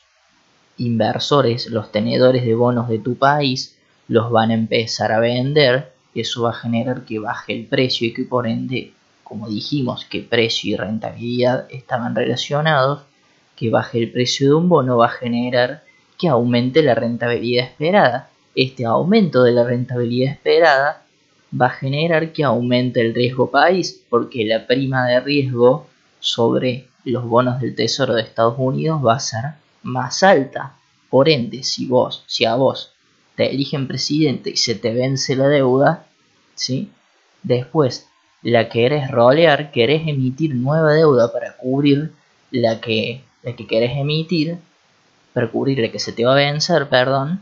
inversores, 0.77 1.67
los 1.67 1.89
tenedores 1.89 2.43
de 2.43 2.53
bonos 2.53 2.89
de 2.89 2.99
tu 2.99 3.15
país, 3.15 3.77
los 4.09 4.29
van 4.29 4.51
a 4.51 4.55
empezar 4.55 5.13
a 5.13 5.21
vender, 5.21 5.93
eso 6.13 6.43
va 6.43 6.49
a 6.49 6.55
generar 6.55 7.05
que 7.05 7.17
baje 7.17 7.53
el 7.53 7.65
precio 7.65 8.07
y 8.07 8.13
que 8.13 8.25
por 8.25 8.45
ende, 8.45 8.91
como 9.23 9.47
dijimos, 9.47 10.03
que 10.03 10.19
precio 10.19 10.73
y 10.73 10.75
rentabilidad 10.75 11.65
estaban 11.69 12.13
relacionados, 12.13 13.03
que 13.55 13.69
baje 13.69 13.99
el 13.99 14.11
precio 14.11 14.47
de 14.49 14.55
un 14.55 14.67
bono 14.67 14.97
va 14.97 15.05
a 15.05 15.09
generar 15.11 15.85
que 16.19 16.27
aumente 16.27 16.83
la 16.83 16.93
rentabilidad 16.93 17.67
esperada. 17.67 18.29
Este 18.53 18.83
aumento 18.83 19.43
de 19.43 19.53
la 19.53 19.63
rentabilidad 19.63 20.33
esperada 20.33 21.02
va 21.59 21.67
a 21.67 21.71
generar 21.71 22.33
que 22.33 22.43
aumente 22.43 23.01
el 23.01 23.13
riesgo 23.13 23.51
país, 23.51 24.03
porque 24.09 24.45
la 24.45 24.65
prima 24.65 25.07
de 25.07 25.19
riesgo 25.19 25.87
sobre 26.19 26.87
los 27.05 27.25
bonos 27.25 27.59
del 27.59 27.75
Tesoro 27.75 28.13
de 28.15 28.21
Estados 28.21 28.55
Unidos 28.57 29.05
va 29.05 29.15
a 29.15 29.19
ser 29.19 29.43
más 29.83 30.23
alta. 30.23 30.75
Por 31.09 31.29
ende, 31.29 31.63
si 31.63 31.85
vos, 31.85 32.23
si 32.27 32.45
a 32.45 32.55
vos 32.55 32.91
te 33.35 33.51
eligen 33.51 33.87
presidente 33.87 34.51
y 34.51 34.57
se 34.57 34.75
te 34.75 34.93
vence 34.93 35.35
la 35.35 35.47
deuda, 35.47 36.05
¿sí? 36.55 36.91
Después 37.43 38.07
la 38.41 38.69
querés 38.69 39.09
rolear, 39.11 39.71
querés 39.71 40.07
emitir 40.07 40.55
nueva 40.55 40.93
deuda 40.93 41.31
para 41.31 41.55
cubrir 41.57 42.11
la 42.51 42.81
que, 42.81 43.23
la 43.41 43.55
que 43.55 43.67
querés 43.67 43.97
emitir, 43.97 44.57
para 45.33 45.49
cubrir 45.49 45.79
la 45.79 45.91
que 45.91 45.99
se 45.99 46.13
te 46.13 46.25
va 46.25 46.33
a 46.33 46.35
vencer, 46.35 46.89
perdón, 46.89 47.41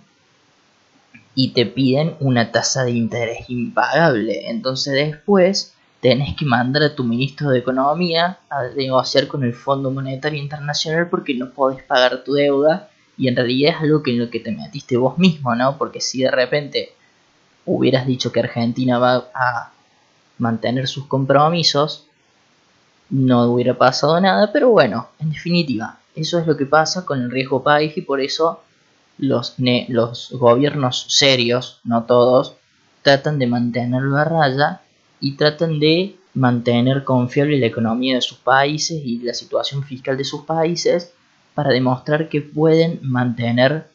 y 1.35 1.49
te 1.49 1.65
piden 1.65 2.15
una 2.19 2.51
tasa 2.51 2.83
de 2.83 2.91
interés 2.91 3.49
impagable. 3.49 4.49
Entonces 4.49 4.93
después 4.93 5.73
tenés 6.01 6.35
que 6.35 6.45
mandar 6.45 6.83
a 6.83 6.95
tu 6.95 7.03
ministro 7.03 7.49
de 7.49 7.59
Economía 7.59 8.39
a 8.49 8.63
negociar 8.75 9.27
con 9.27 9.43
el 9.43 9.53
Fondo 9.53 9.91
Monetario 9.91 10.41
Internacional 10.41 11.09
porque 11.09 11.35
no 11.35 11.51
podés 11.51 11.83
pagar 11.83 12.23
tu 12.23 12.33
deuda 12.33 12.89
y 13.17 13.27
en 13.27 13.35
realidad 13.35 13.75
es 13.75 13.81
algo 13.81 14.01
que 14.01 14.11
en 14.11 14.19
lo 14.19 14.29
que 14.29 14.39
te 14.39 14.51
metiste 14.51 14.97
vos 14.97 15.17
mismo, 15.17 15.53
¿no? 15.55 15.77
Porque 15.77 16.01
si 16.01 16.23
de 16.23 16.31
repente 16.31 16.93
hubieras 17.65 18.07
dicho 18.07 18.31
que 18.31 18.39
Argentina 18.39 18.97
va 18.97 19.29
a 19.33 19.71
mantener 20.39 20.87
sus 20.87 21.05
compromisos, 21.05 22.07
no 23.11 23.43
hubiera 23.43 23.77
pasado 23.77 24.19
nada, 24.19 24.51
pero 24.51 24.69
bueno, 24.69 25.09
en 25.19 25.29
definitiva, 25.29 25.99
eso 26.15 26.39
es 26.39 26.47
lo 26.47 26.57
que 26.57 26.65
pasa 26.65 27.05
con 27.05 27.21
el 27.21 27.29
riesgo 27.29 27.61
país 27.61 27.95
y 27.95 28.01
por 28.01 28.21
eso 28.21 28.63
los, 29.21 29.55
los 29.87 30.31
gobiernos 30.31 31.05
serios, 31.07 31.79
no 31.85 32.03
todos, 32.03 32.55
tratan 33.03 33.39
de 33.39 33.47
mantenerlo 33.47 34.17
a 34.17 34.25
raya 34.25 34.81
y 35.21 35.37
tratan 35.37 35.79
de 35.79 36.17
mantener 36.33 37.03
confiable 37.03 37.59
la 37.59 37.67
economía 37.67 38.15
de 38.15 38.21
sus 38.21 38.37
países 38.37 39.01
y 39.05 39.19
la 39.19 39.33
situación 39.33 39.83
fiscal 39.83 40.17
de 40.17 40.23
sus 40.23 40.41
países 40.41 41.13
para 41.53 41.69
demostrar 41.71 42.29
que 42.29 42.41
pueden 42.41 42.99
mantener 43.03 43.87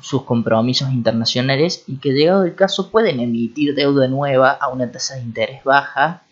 sus 0.00 0.22
compromisos 0.22 0.90
internacionales 0.90 1.84
y 1.86 1.96
que 1.96 2.12
llegado 2.12 2.44
el 2.44 2.54
caso 2.54 2.90
pueden 2.90 3.20
emitir 3.20 3.74
deuda 3.74 4.06
nueva 4.06 4.50
a 4.50 4.68
una 4.68 4.90
tasa 4.90 5.16
de 5.16 5.22
interés 5.22 5.64
baja 5.64 6.22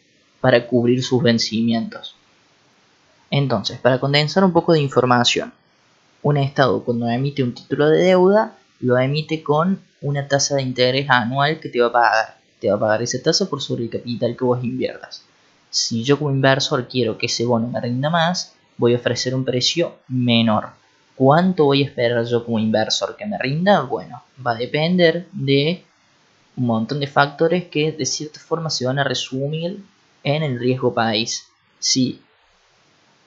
para 0.40 0.66
cubrir 0.66 1.02
sus 1.02 1.22
vencimientos. 1.22 2.14
Entonces, 3.30 3.78
para 3.78 3.98
condensar 3.98 4.44
un 4.44 4.52
poco 4.52 4.72
de 4.72 4.80
información, 4.80 5.52
un 6.22 6.36
Estado 6.36 6.82
cuando 6.84 7.08
emite 7.08 7.42
un 7.42 7.54
título 7.54 7.88
de 7.88 8.02
deuda 8.02 8.56
lo 8.80 8.98
emite 8.98 9.42
con 9.42 9.80
una 10.00 10.28
tasa 10.28 10.56
de 10.56 10.62
interés 10.62 11.08
anual 11.08 11.60
que 11.60 11.68
te 11.68 11.80
va 11.80 11.88
a 11.88 11.92
pagar. 11.92 12.38
Te 12.60 12.68
va 12.68 12.76
a 12.76 12.80
pagar 12.80 13.02
esa 13.02 13.22
tasa 13.22 13.48
por 13.48 13.62
sobre 13.62 13.84
el 13.84 13.90
capital 13.90 14.36
que 14.36 14.44
vos 14.44 14.62
inviertas. 14.62 15.22
Si 15.70 16.04
yo 16.04 16.18
como 16.18 16.30
inversor 16.30 16.88
quiero 16.88 17.18
que 17.18 17.26
ese 17.26 17.44
bono 17.44 17.68
me 17.68 17.80
rinda 17.80 18.10
más, 18.10 18.54
voy 18.76 18.94
a 18.94 18.96
ofrecer 18.96 19.34
un 19.34 19.44
precio 19.44 19.96
menor. 20.08 20.70
¿Cuánto 21.14 21.64
voy 21.64 21.82
a 21.82 21.86
esperar 21.86 22.24
yo 22.26 22.44
como 22.44 22.58
inversor 22.58 23.16
que 23.16 23.26
me 23.26 23.38
rinda? 23.38 23.80
Bueno, 23.82 24.22
va 24.46 24.52
a 24.52 24.56
depender 24.56 25.26
de 25.32 25.82
un 26.56 26.66
montón 26.66 27.00
de 27.00 27.06
factores 27.06 27.64
que 27.64 27.92
de 27.92 28.06
cierta 28.06 28.40
forma 28.40 28.70
se 28.70 28.86
van 28.86 28.98
a 28.98 29.04
resumir 29.04 29.82
en 30.22 30.42
el 30.42 30.58
riesgo 30.58 30.92
país. 30.92 31.48
Si 31.78 32.20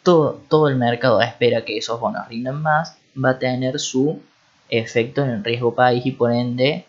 todo, 0.10 0.42
todo 0.50 0.68
el 0.68 0.76
mercado 0.76 1.22
espera 1.22 1.66
que 1.66 1.78
esos 1.78 2.00
bonos 2.00 2.28
rindan 2.28 2.62
más, 2.62 2.98
va 3.16 3.32
a 3.32 3.40
tener 3.40 3.80
su 3.80 4.22
efecto 4.70 5.24
en 5.24 5.30
el 5.30 5.44
riesgo 5.44 5.76
país 5.76 6.06
y 6.06 6.12
por 6.12 6.32
ende 6.32 6.86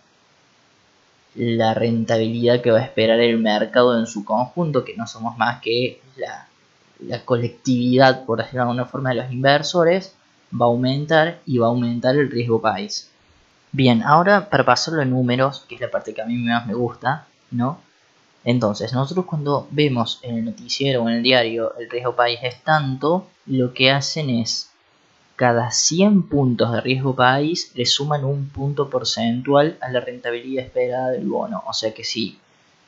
la 1.34 1.74
rentabilidad 1.74 2.60
que 2.60 2.70
va 2.70 2.78
a 2.78 2.84
esperar 2.84 3.20
el 3.20 3.38
mercado 3.38 3.98
en 3.98 4.06
su 4.06 4.24
conjunto, 4.24 4.84
que 4.84 4.96
no 4.96 5.06
somos 5.06 5.38
más 5.38 5.60
que 5.60 6.00
la 6.16 6.46
la 7.06 7.24
colectividad, 7.24 8.24
por 8.24 8.38
decirlo 8.38 8.60
de 8.60 8.70
alguna 8.70 8.84
forma, 8.86 9.10
de 9.10 9.16
los 9.16 9.32
inversores 9.32 10.14
va 10.52 10.66
a 10.66 10.68
aumentar 10.68 11.38
y 11.46 11.58
va 11.58 11.66
a 11.66 11.70
aumentar 11.70 12.16
el 12.16 12.30
riesgo 12.30 12.60
país. 12.60 13.10
Bien, 13.72 14.02
ahora 14.02 14.50
para 14.50 14.64
pasarlo 14.64 15.00
a 15.00 15.04
números, 15.04 15.64
que 15.68 15.76
es 15.76 15.80
la 15.80 15.90
parte 15.90 16.12
que 16.12 16.22
a 16.22 16.26
mí 16.26 16.36
más 16.36 16.66
me 16.66 16.74
gusta, 16.74 17.26
¿no? 17.50 17.80
Entonces, 18.44 18.92
nosotros 18.92 19.26
cuando 19.26 19.68
vemos 19.70 20.18
en 20.22 20.38
el 20.38 20.44
noticiero 20.46 21.02
o 21.02 21.08
en 21.08 21.16
el 21.16 21.22
diario 21.22 21.74
el 21.78 21.90
riesgo 21.90 22.16
país 22.16 22.38
es 22.42 22.62
tanto, 22.62 23.26
lo 23.46 23.74
que 23.74 23.90
hacen 23.90 24.30
es 24.30 24.70
cada 25.36 25.70
100 25.70 26.24
puntos 26.28 26.72
de 26.72 26.80
riesgo 26.80 27.14
país 27.14 27.72
le 27.74 27.86
suman 27.86 28.24
un 28.24 28.48
punto 28.48 28.90
porcentual 28.90 29.78
a 29.80 29.90
la 29.90 30.00
rentabilidad 30.00 30.64
esperada 30.64 31.10
del 31.10 31.26
bono. 31.26 31.62
O 31.66 31.72
sea 31.72 31.94
que 31.94 32.04
si 32.04 32.38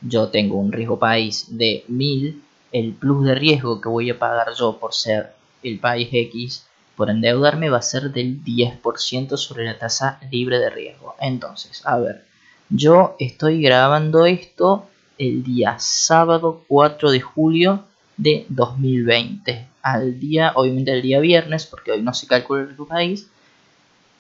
yo 0.01 0.29
tengo 0.29 0.57
un 0.57 0.73
riesgo 0.73 0.99
país 0.99 1.47
de 1.57 1.85
1000, 1.89 2.43
el 2.73 2.93
plus 2.93 3.25
de 3.25 3.35
riesgo 3.35 3.81
que 3.81 3.89
voy 3.89 4.11
a 4.11 4.19
pagar 4.19 4.49
yo 4.59 4.79
por 4.79 4.95
ser 4.95 5.33
el 5.63 5.79
país 5.79 6.09
X, 6.13 6.67
por 6.97 7.09
endeudarme, 7.09 7.71
va 7.71 7.79
a 7.79 7.83
ser 7.83 8.11
del 8.11 8.43
10% 8.45 9.37
sobre 9.37 9.65
la 9.65 9.79
tasa 9.79 10.19
libre 10.31 10.59
de 10.59 10.71
riesgo. 10.71 11.15
Entonces, 11.21 11.83
a 11.87 11.99
ver, 11.99 12.25
yo 12.69 13.17
estoy 13.19 13.63
grabando 13.63 14.27
esto 14.27 14.89
el 15.23 15.45
día 15.45 15.77
sábado 15.79 16.65
4 16.67 17.13
de 17.13 17.21
julio 17.21 17.85
de 18.17 18.45
2020. 18.49 19.69
Al 19.83 20.19
día, 20.19 20.51
obviamente 20.57 20.93
el 20.93 21.03
día 21.03 21.21
viernes, 21.21 21.67
porque 21.67 21.93
hoy 21.93 22.03
no 22.03 22.13
se 22.13 22.27
calcula 22.27 22.63
el 22.63 22.67
riesgo 22.69 22.87
país, 22.87 23.29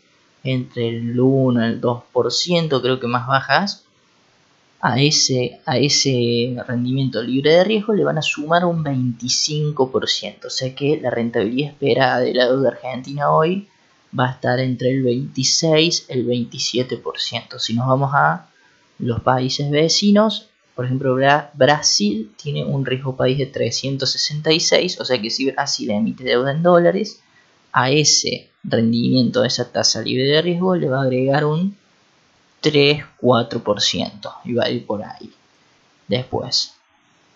entre 0.53 0.88
el 0.88 1.19
1 1.19 1.61
y 1.61 1.69
el 1.71 1.81
2%, 1.81 2.81
creo 2.83 3.00
que 3.00 3.07
más 3.07 3.26
bajas, 3.26 3.85
a 4.81 5.00
ese, 5.00 5.61
a 5.67 5.79
ese 5.79 6.57
rendimiento 6.67 7.23
libre 7.23 7.53
de 7.53 7.65
riesgo 7.65 7.95
le 7.95 8.05
van 8.05 8.19
a 8.19 8.23
sumar 8.23 8.65
un 8.65 8.85
25%. 8.85 10.47
O 10.47 10.50
sea 10.50 10.75
que 10.75 11.00
la 11.00 11.11
rentabilidad 11.11 11.71
esperada 11.71 12.21
de 12.21 12.35
la 12.35 12.47
deuda 12.47 12.69
argentina 12.69 13.31
hoy 13.31 13.69
va 14.19 14.29
a 14.29 14.33
estar 14.33 14.61
entre 14.61 14.91
el 14.91 15.03
26 15.03 16.07
y 16.09 16.12
el 16.12 16.26
27%. 16.26 17.59
Si 17.59 17.75
nos 17.75 17.87
vamos 17.88 18.11
a 18.15 18.49
los 18.99 19.21
países 19.21 19.71
vecinos, 19.71 20.49
Por 20.76 20.85
ejemplo, 20.85 21.17
Brasil 21.55 22.33
tiene 22.37 22.62
un 22.62 22.85
riesgo 22.85 23.17
país 23.17 23.38
de 23.38 23.47
366, 23.47 25.00
o 25.00 25.07
sea 25.07 25.21
que 25.21 25.31
si 25.31 25.50
Brasil 25.50 25.91
emite 25.91 26.23
deuda 26.23 26.53
en 26.53 26.62
dólares, 26.62 27.23
a 27.76 27.90
ese 27.90 28.49
rendimiento, 28.64 29.42
a 29.42 29.47
esa 29.47 29.71
tasa 29.71 30.00
libre 30.00 30.25
de 30.25 30.40
riesgo, 30.40 30.75
le 30.76 30.88
va 30.88 31.00
a 31.00 31.02
agregar 31.02 31.45
un 31.45 31.76
3-4% 32.62 34.33
y 34.45 34.54
va 34.54 34.64
a 34.64 34.71
ir 34.71 34.87
por 34.87 35.04
ahí. 35.04 35.30
Después, 36.09 36.73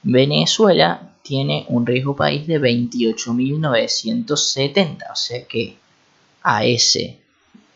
Venezuela 0.03 1.13
tiene 1.23 1.67
un 1.69 1.85
riesgo 1.85 2.17
país 2.17 2.47
de 2.47 2.59
28.970, 2.59 5.13
o 5.13 5.15
sea 5.15 5.45
que 5.45 5.77
a 6.43 6.65
ese, 6.65 7.19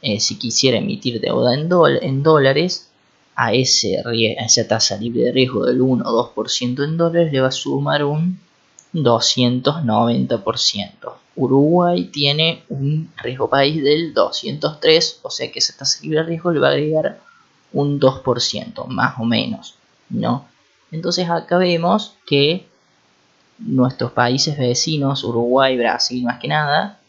eh, 0.01 0.19
si 0.19 0.39
quisiera 0.39 0.79
emitir 0.79 1.21
deuda 1.21 1.53
en, 1.53 1.69
en 2.01 2.23
dólares, 2.23 2.89
a, 3.37 3.53
ese, 3.53 4.03
esa 4.39 4.67
tasa 4.67 4.97
libre 4.97 5.25
de 5.25 5.33
riesgo 5.33 5.67
del 5.67 5.83
1 5.83 6.03
o 6.03 6.35
2% 6.35 6.83
en 6.83 6.97
dólares 6.97 7.31
le 7.31 7.43
va 7.43 7.49
a 7.49 7.53
sumar 7.53 8.05
un 8.05 8.39
290%. 8.95 11.15
Uruguay 11.37 12.05
tiene 12.05 12.63
un 12.69 13.13
riesgo 13.17 13.51
país 13.51 13.83
del 13.83 14.15
203, 14.15 15.21
o 15.23 15.31
sea 15.31 15.51
que 15.51 15.59
esa 15.59 15.77
tasa 15.77 16.01
libre 16.03 16.21
de 16.21 16.27
riesgo 16.27 16.53
le 16.53 16.61
va 16.61 16.69
a 16.69 16.71
agregar 16.71 17.19
un 17.73 17.99
2%, 17.99 18.87
más 18.87 19.19
o 19.19 19.25
menos, 19.25 19.75
¿no? 20.09 20.47
Entonces 20.93 21.29
acá 21.29 21.59
vemos 21.59 22.15
que 22.25 22.69
nuestros 23.59 24.13
países 24.13 24.57
vecinos, 24.57 25.25
Uruguay, 25.25 25.77
Brasil 25.77 26.23
más 26.23 26.39
que 26.39 26.49
nada, 26.49 27.01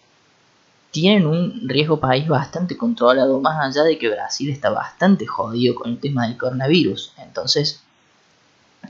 tienen 0.90 1.28
un 1.28 1.68
riesgo 1.68 2.00
país 2.00 2.28
bastante 2.28 2.78
controlado, 2.78 3.40
más 3.42 3.64
allá 3.64 3.84
de 3.84 4.00
que 4.00 4.10
Brasil 4.10 4.50
está 4.50 4.70
bastante 4.70 5.28
jodido 5.28 5.76
con 5.76 5.92
el 5.92 6.00
tema 6.00 6.26
del 6.26 6.38
coronavirus. 6.38 7.14
Entonces, 7.18 7.82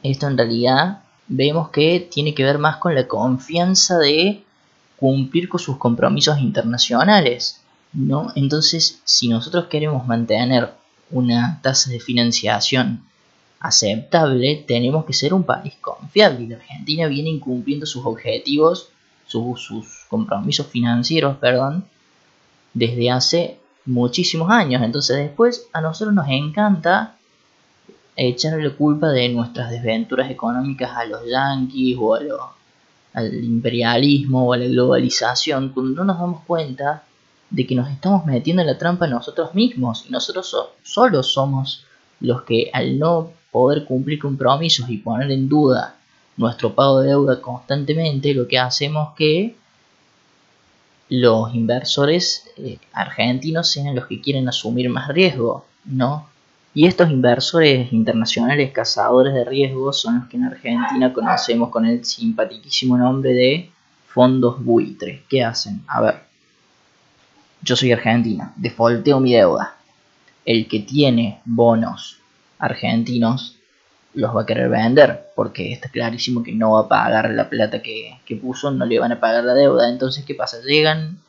esto 0.04 0.28
en 0.28 0.38
realidad 0.38 1.00
vemos 1.28 1.70
que 1.70 2.00
tiene 2.00 2.34
que 2.34 2.44
ver 2.44 2.58
más 2.58 2.78
con 2.78 2.96
la 2.96 3.08
confianza 3.08 3.98
de 3.98 4.44
cumplir 4.98 5.50
con 5.50 5.60
sus 5.60 5.78
compromisos 5.78 6.40
internacionales. 6.40 7.62
¿no? 7.94 8.32
Entonces, 8.36 9.02
si 9.04 9.28
nosotros 9.28 9.66
queremos 9.66 10.06
mantener 10.08 10.74
una 11.12 11.60
tasa 11.62 11.90
de 11.90 12.00
financiación 12.00 13.04
aceptable, 13.60 14.64
tenemos 14.68 15.06
que 15.06 15.14
ser 15.14 15.34
un 15.34 15.44
país 15.44 15.74
confiable. 15.82 16.48
La 16.48 16.58
Argentina 16.58 17.08
viene 17.08 17.30
incumpliendo 17.30 17.86
sus 17.86 18.06
objetivos, 18.06 18.90
sus, 19.26 19.62
sus 19.62 20.06
compromisos 20.08 20.68
financieros, 20.68 21.38
perdón, 21.38 21.86
desde 22.74 23.10
hace 23.10 23.60
muchísimos 23.86 24.50
años. 24.52 24.84
Entonces 24.84 25.18
después 25.18 25.68
a 25.74 25.82
nosotros 25.82 26.14
nos 26.14 26.28
encanta 26.30 27.16
echarle 28.16 28.64
la 28.64 28.76
culpa 28.76 29.10
de 29.10 29.30
nuestras 29.30 29.72
desventuras 29.72 30.30
económicas 30.30 30.92
a 30.96 31.06
los 31.06 31.22
yanquis 31.28 31.98
o 32.00 32.16
al 33.14 33.34
imperialismo 33.44 34.48
o 34.48 34.54
a 34.54 34.58
la 34.58 34.66
globalización, 34.66 35.70
cuando 35.70 35.96
no 35.96 36.06
nos 36.06 36.20
damos 36.20 36.44
cuenta 36.46 37.04
de 37.50 37.66
que 37.66 37.76
nos 37.76 37.90
estamos 37.90 38.26
metiendo 38.26 38.62
en 38.62 38.68
la 38.68 38.78
trampa 38.78 39.08
nosotros 39.08 39.54
mismos 39.54 40.06
y 40.08 40.12
nosotros 40.12 40.56
solos 40.84 41.28
somos 41.28 41.86
los 42.20 42.44
que 42.44 42.70
al 42.74 42.98
no 42.98 43.32
poder 43.52 43.86
cumplir 43.86 44.20
compromisos 44.20 44.90
y 44.90 44.98
poner 44.98 45.32
en 45.32 45.48
duda 45.48 45.96
nuestro 46.38 46.74
pago 46.76 47.02
de 47.02 47.10
deuda 47.10 47.42
constantemente, 47.42 48.34
lo 48.34 48.48
que 48.48 48.60
hacemos 48.60 49.14
que 49.16 49.56
los 51.10 51.54
inversores 51.54 52.50
eh, 52.58 52.80
argentinos 52.92 53.70
sean 53.70 53.96
los 53.96 54.08
que 54.08 54.20
quieren 54.20 54.50
asumir 54.50 54.90
más 54.90 55.08
riesgo, 55.08 55.66
¿no? 55.86 56.28
Y 56.76 56.88
estos 56.88 57.10
inversores 57.10 57.94
internacionales 57.94 58.74
cazadores 58.74 59.34
de 59.34 59.46
riesgo 59.46 59.94
son 59.94 60.20
los 60.20 60.28
que 60.28 60.36
en 60.36 60.44
Argentina 60.44 61.14
conocemos 61.14 61.70
con 61.70 61.86
el 61.86 62.04
simpaticísimo 62.04 62.98
nombre 62.98 63.32
de 63.32 63.72
fondos 64.08 64.62
buitres. 64.62 65.22
¿Qué 65.30 65.42
hacen? 65.42 65.82
A 65.88 66.02
ver, 66.02 66.16
yo 67.62 67.78
soy 67.78 67.94
argentina, 67.94 68.52
defaulteo 68.58 69.22
mi 69.22 69.34
deuda. 69.34 69.78
El 70.44 70.68
que 70.68 70.82
tiene 70.82 71.40
bonos 71.46 72.18
argentinos 72.60 73.56
los 74.14 74.36
va 74.36 74.42
a 74.42 74.46
querer 74.46 74.68
vender 74.68 75.32
porque 75.34 75.72
está 75.72 75.88
clarísimo 75.88 76.44
que 76.44 76.52
no 76.52 76.74
va 76.74 76.82
a 76.82 76.88
pagar 76.90 77.30
la 77.32 77.50
plata 77.50 77.82
que, 77.82 78.20
puso, 78.42 78.70
no 78.72 78.86
le 78.86 79.00
van 79.00 79.14
a 79.14 79.22
pagar 79.22 79.46
la 79.46 79.54
deuda. 79.54 79.88
Entonces, 79.88 80.26
¿qué 80.26 80.36
pasa? 80.36 80.58
Llegan 80.60 81.20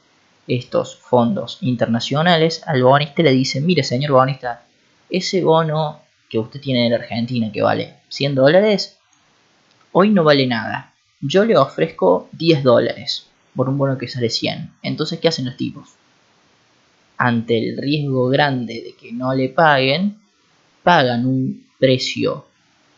estos 0.49 0.97
fondos 0.97 1.59
internacionales 1.61 2.65
al 2.67 2.83
bonista 2.83 3.23
y 3.23 3.25
le 3.25 3.31
dicen, 3.31 3.65
mire 3.65 3.85
señor 3.85 4.11
bonista, 4.11 4.66
ese 5.11 5.43
bono 5.43 6.01
que 6.29 6.39
usted 6.39 6.61
tiene 6.61 6.87
en 6.87 6.95
Argentina 6.95 7.51
que 7.53 7.63
vale 7.63 7.95
100 8.09 8.35
dólares, 8.35 8.99
hoy 9.93 10.11
no 10.11 10.25
vale 10.25 10.47
nada. 10.47 10.93
Yo 11.21 11.45
le 11.45 11.57
ofrezco 11.57 12.29
10 12.33 12.63
dólares 12.63 13.27
por 13.55 13.69
un 13.69 13.79
bono 13.79 13.97
que 13.97 14.09
sale 14.09 14.29
100. 14.29 14.71
Entonces, 14.83 15.19
¿qué 15.19 15.29
hacen 15.29 15.47
los 15.47 15.57
tipos? 15.57 15.89
Ante 17.17 17.59
el 17.59 17.77
riesgo 17.79 18.29
grande 18.29 18.83
de 18.83 18.95
que 18.95 19.13
no 19.13 19.35
le 19.35 19.49
paguen, 19.49 20.19
pagan 20.83 21.27
un 21.27 21.67
precio 21.79 22.47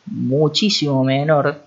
muchísimo 0.06 1.04
menor 1.04 1.64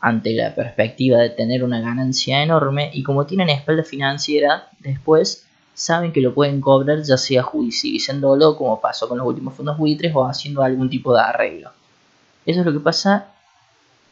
ante 0.00 0.34
la 0.34 0.54
perspectiva 0.54 1.18
de 1.18 1.30
tener 1.30 1.64
una 1.64 1.80
ganancia 1.80 2.42
enorme 2.42 2.90
y 2.92 3.02
como 3.02 3.26
tienen 3.26 3.48
espalda 3.48 3.82
financiera, 3.82 4.68
después 4.80 5.45
saben 5.76 6.10
que 6.10 6.22
lo 6.22 6.32
pueden 6.32 6.62
cobrar 6.62 7.02
ya 7.02 7.18
sea 7.18 7.42
judicializándolo 7.42 8.56
como 8.56 8.80
pasó 8.80 9.08
con 9.08 9.18
los 9.18 9.26
últimos 9.26 9.52
fondos 9.52 9.76
buitres 9.76 10.10
o 10.14 10.24
haciendo 10.24 10.62
algún 10.62 10.88
tipo 10.88 11.14
de 11.14 11.20
arreglo. 11.20 11.70
Eso 12.46 12.60
es 12.60 12.66
lo 12.66 12.72
que 12.72 12.80
pasa, 12.80 13.28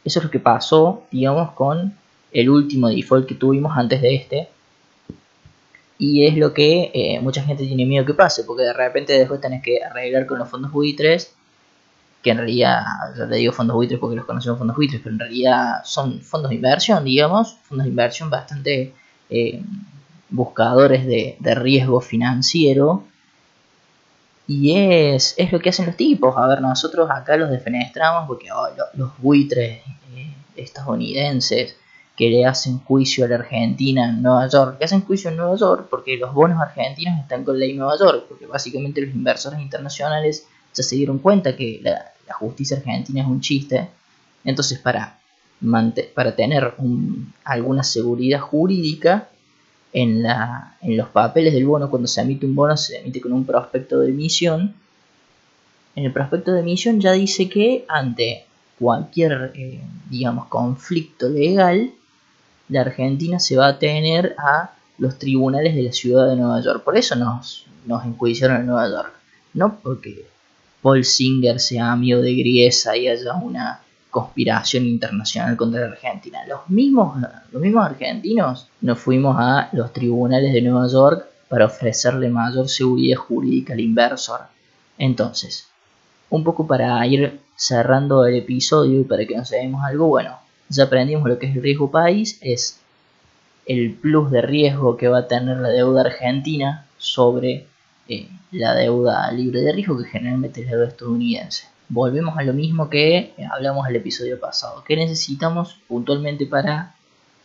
eso 0.03 0.19
es 0.19 0.25
lo 0.25 0.29
que 0.29 0.39
pasó, 0.39 1.03
digamos, 1.09 1.53
con 1.53 1.97
el 2.31 2.49
último 2.51 2.87
default 2.87 3.27
que 3.27 3.33
tuvimos 3.33 3.75
antes 3.75 3.99
de 3.99 4.15
este. 4.15 4.49
Y 5.97 6.27
es 6.27 6.37
lo 6.37 6.53
que 6.53 6.91
eh, 6.93 7.19
mucha 7.19 7.41
gente 7.41 7.65
tiene 7.65 7.85
miedo 7.85 8.05
que 8.05 8.13
pase, 8.13 8.43
porque 8.43 8.63
de 8.63 8.73
repente 8.73 9.13
después 9.13 9.41
tenés 9.41 9.63
que 9.63 9.83
arreglar 9.83 10.27
con 10.27 10.37
los 10.37 10.47
fondos 10.47 10.71
buitres 10.71 11.33
que 12.21 12.31
en 12.31 12.37
realidad, 12.37 12.83
ya 13.17 13.27
te 13.27 13.35
digo 13.35 13.53
fondos 13.53 13.75
buitres 13.75 13.99
porque 13.99 14.15
los 14.15 14.25
conocemos 14.25 14.59
fondos 14.59 14.75
buitres, 14.75 15.01
pero 15.03 15.13
en 15.13 15.19
realidad 15.19 15.81
son 15.83 16.21
fondos 16.21 16.49
de 16.49 16.55
inversión, 16.55 17.03
digamos, 17.03 17.55
fondos 17.63 17.85
de 17.85 17.89
inversión 17.89 18.29
bastante 18.29 18.93
eh, 19.29 19.61
buscadores 20.29 21.05
de, 21.05 21.37
riesgo 21.55 22.01
financiero. 22.01 23.03
Y 24.47 24.77
es, 24.77 25.33
es, 25.37 25.51
lo 25.51 25.59
que 25.59 25.69
hacen 25.69 25.87
los 25.87 25.97
tipos. 25.97 26.35
A 26.37 26.47
ver, 26.47 26.61
nosotros 26.61 27.09
acá 27.09 27.35
los 27.35 27.49
defenestramos 27.49 28.27
porque 28.27 28.49
los 28.93 29.17
buitres 29.17 29.81
eh, 30.15 30.33
estadounidenses 30.55 31.75
que 32.15 32.29
le 32.29 32.45
hacen 32.45 32.79
juicio 32.79 33.25
a 33.25 33.27
la 33.27 33.35
Argentina 33.35 34.07
en 34.07 34.21
Nueva 34.21 34.47
York, 34.47 34.77
que 34.77 34.85
hacen 34.85 35.01
juicio 35.01 35.29
en 35.29 35.37
Nueva 35.37 35.55
York 35.57 35.87
porque 35.89 36.15
los 36.15 36.33
bonos 36.33 36.61
argentinos 36.61 37.19
están 37.19 37.43
con 37.43 37.59
ley 37.59 37.73
Nueva 37.73 37.97
York, 37.99 38.25
porque 38.29 38.45
básicamente 38.45 39.01
los 39.01 39.13
inversores 39.13 39.59
internacionales 39.59 40.47
ya 40.73 40.83
se 40.83 40.95
dieron 40.95 41.19
cuenta 41.19 41.55
que 41.57 41.79
la, 41.81 42.13
la 42.27 42.33
justicia 42.35 42.77
argentina 42.77 43.21
es 43.21 43.27
un 43.27 43.41
chiste. 43.41 43.89
Entonces, 44.43 44.79
para, 44.79 45.19
para 46.13 46.35
tener 46.35 46.75
alguna 47.43 47.83
seguridad 47.83 48.39
jurídica 48.39 49.29
en, 49.95 50.21
la, 50.21 50.75
en 50.81 50.97
los 50.97 51.07
papeles 51.07 51.53
del 51.53 51.65
bono, 51.65 51.89
cuando 51.89 52.05
se 52.09 52.19
emite 52.19 52.45
un 52.45 52.53
bono, 52.53 52.75
se 52.75 52.97
emite 52.97 53.21
con 53.21 53.31
un 53.31 53.45
prospecto 53.45 54.01
de 54.01 54.09
emisión. 54.09 54.75
En 55.95 56.03
el 56.03 56.11
prospecto 56.11 56.51
de 56.51 56.59
emisión 56.59 56.99
ya 56.99 57.13
dice 57.13 57.47
que 57.47 57.85
ante 57.87 58.45
cualquier, 58.77 59.53
eh, 59.55 59.79
digamos, 60.09 60.47
conflicto 60.47 61.29
legal, 61.29 61.91
la 62.67 62.81
Argentina 62.81 63.39
se 63.39 63.55
va 63.55 63.67
a 63.67 63.79
tener 63.79 64.35
a 64.37 64.71
los 64.97 65.17
tribunales 65.17 65.73
de 65.73 65.83
la 65.83 65.93
ciudad 65.93 66.27
de 66.27 66.35
Nueva 66.35 66.59
York. 66.59 66.83
Por 66.83 66.97
eso 66.97 67.15
nos, 67.15 67.65
nos 67.85 68.03
enjuiciaron 68.03 68.57
en 68.57 68.65
Nueva 68.65 68.89
York. 68.89 69.13
No 69.53 69.79
porque 69.81 70.25
Paul 70.81 71.05
Singer 71.05 71.61
sea 71.61 71.93
amigo 71.93 72.19
de 72.21 72.35
Griesa 72.35 72.97
y 72.97 73.07
haya 73.07 73.33
una 73.35 73.79
conspiración 74.15 74.85
internacional 74.85 75.57
contra 75.57 75.81
la 75.81 75.87
Argentina. 75.87 76.45
Los 76.47 76.69
mismos, 76.69 77.17
los 77.51 77.61
mismos 77.61 77.85
argentinos 77.85 78.69
nos 78.79 78.97
fuimos 78.97 79.35
a 79.37 79.67
los 79.73 79.91
tribunales 79.91 80.53
de 80.53 80.61
Nueva 80.61 80.87
York 80.87 81.25
para 81.49 81.65
ofrecerle 81.65 82.29
mayor 82.29 82.69
seguridad 82.69 83.17
jurídica 83.17 83.73
al 83.73 83.81
inversor. 83.81 84.39
Entonces, 84.97 85.67
un 86.29 86.45
poco 86.45 86.65
para 86.65 87.05
ir 87.05 87.41
cerrando 87.57 88.25
el 88.25 88.35
episodio 88.35 89.01
y 89.01 89.03
para 89.03 89.25
que 89.25 89.35
nos 89.35 89.51
veamos 89.51 89.83
algo 89.83 90.07
bueno, 90.07 90.39
ya 90.69 90.85
aprendimos 90.85 91.27
lo 91.27 91.37
que 91.37 91.47
es 91.47 91.55
el 91.57 91.63
riesgo 91.63 91.91
país, 91.91 92.37
es 92.39 92.79
el 93.65 93.95
plus 93.95 94.31
de 94.31 94.41
riesgo 94.41 94.95
que 94.95 95.09
va 95.09 95.19
a 95.19 95.27
tener 95.27 95.57
la 95.57 95.69
deuda 95.69 96.03
argentina 96.03 96.87
sobre 96.97 97.67
eh, 98.07 98.29
la 98.51 98.75
deuda 98.75 99.29
libre 99.33 99.59
de 99.59 99.73
riesgo 99.73 99.97
que 99.97 100.05
generalmente 100.05 100.61
es 100.61 100.67
la 100.67 100.77
deuda 100.77 100.87
estadounidense. 100.87 101.74
Volvemos 101.89 102.37
a 102.37 102.43
lo 102.43 102.53
mismo 102.53 102.89
que 102.89 103.33
hablamos 103.51 103.87
el 103.87 103.95
episodio 103.97 104.39
pasado. 104.39 104.83
¿Qué 104.87 104.95
necesitamos 104.95 105.77
puntualmente 105.87 106.45
para 106.45 106.95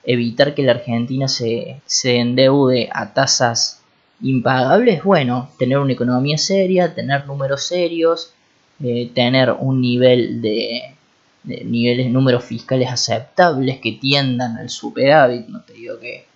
evitar 0.05 0.55
que 0.55 0.63
la 0.63 0.73
Argentina 0.73 1.29
se, 1.29 1.83
endeude 2.03 2.89
a 2.93 3.13
tasas 3.13 3.83
impagables? 4.23 5.05
Bueno, 5.05 5.51
tener 5.59 5.79
una 5.79 5.93
economía 5.93 6.39
seria, 6.39 6.95
tener 6.95 7.27
números 7.27 7.65
serios, 7.65 8.33
eh, 8.83 9.11
tener 9.15 9.53
un 9.53 9.81
nivel 9.81 10.41
de 10.41 10.95
niveles, 11.45 12.11
números 12.11 12.45
fiscales 12.45 12.91
aceptables 12.91 13.79
que 13.79 13.93
tiendan 13.93 14.57
al 14.57 14.71
superávit. 14.71 15.49
No 15.49 15.61
te 15.63 15.75
digo 15.75 15.99
que 15.99 16.27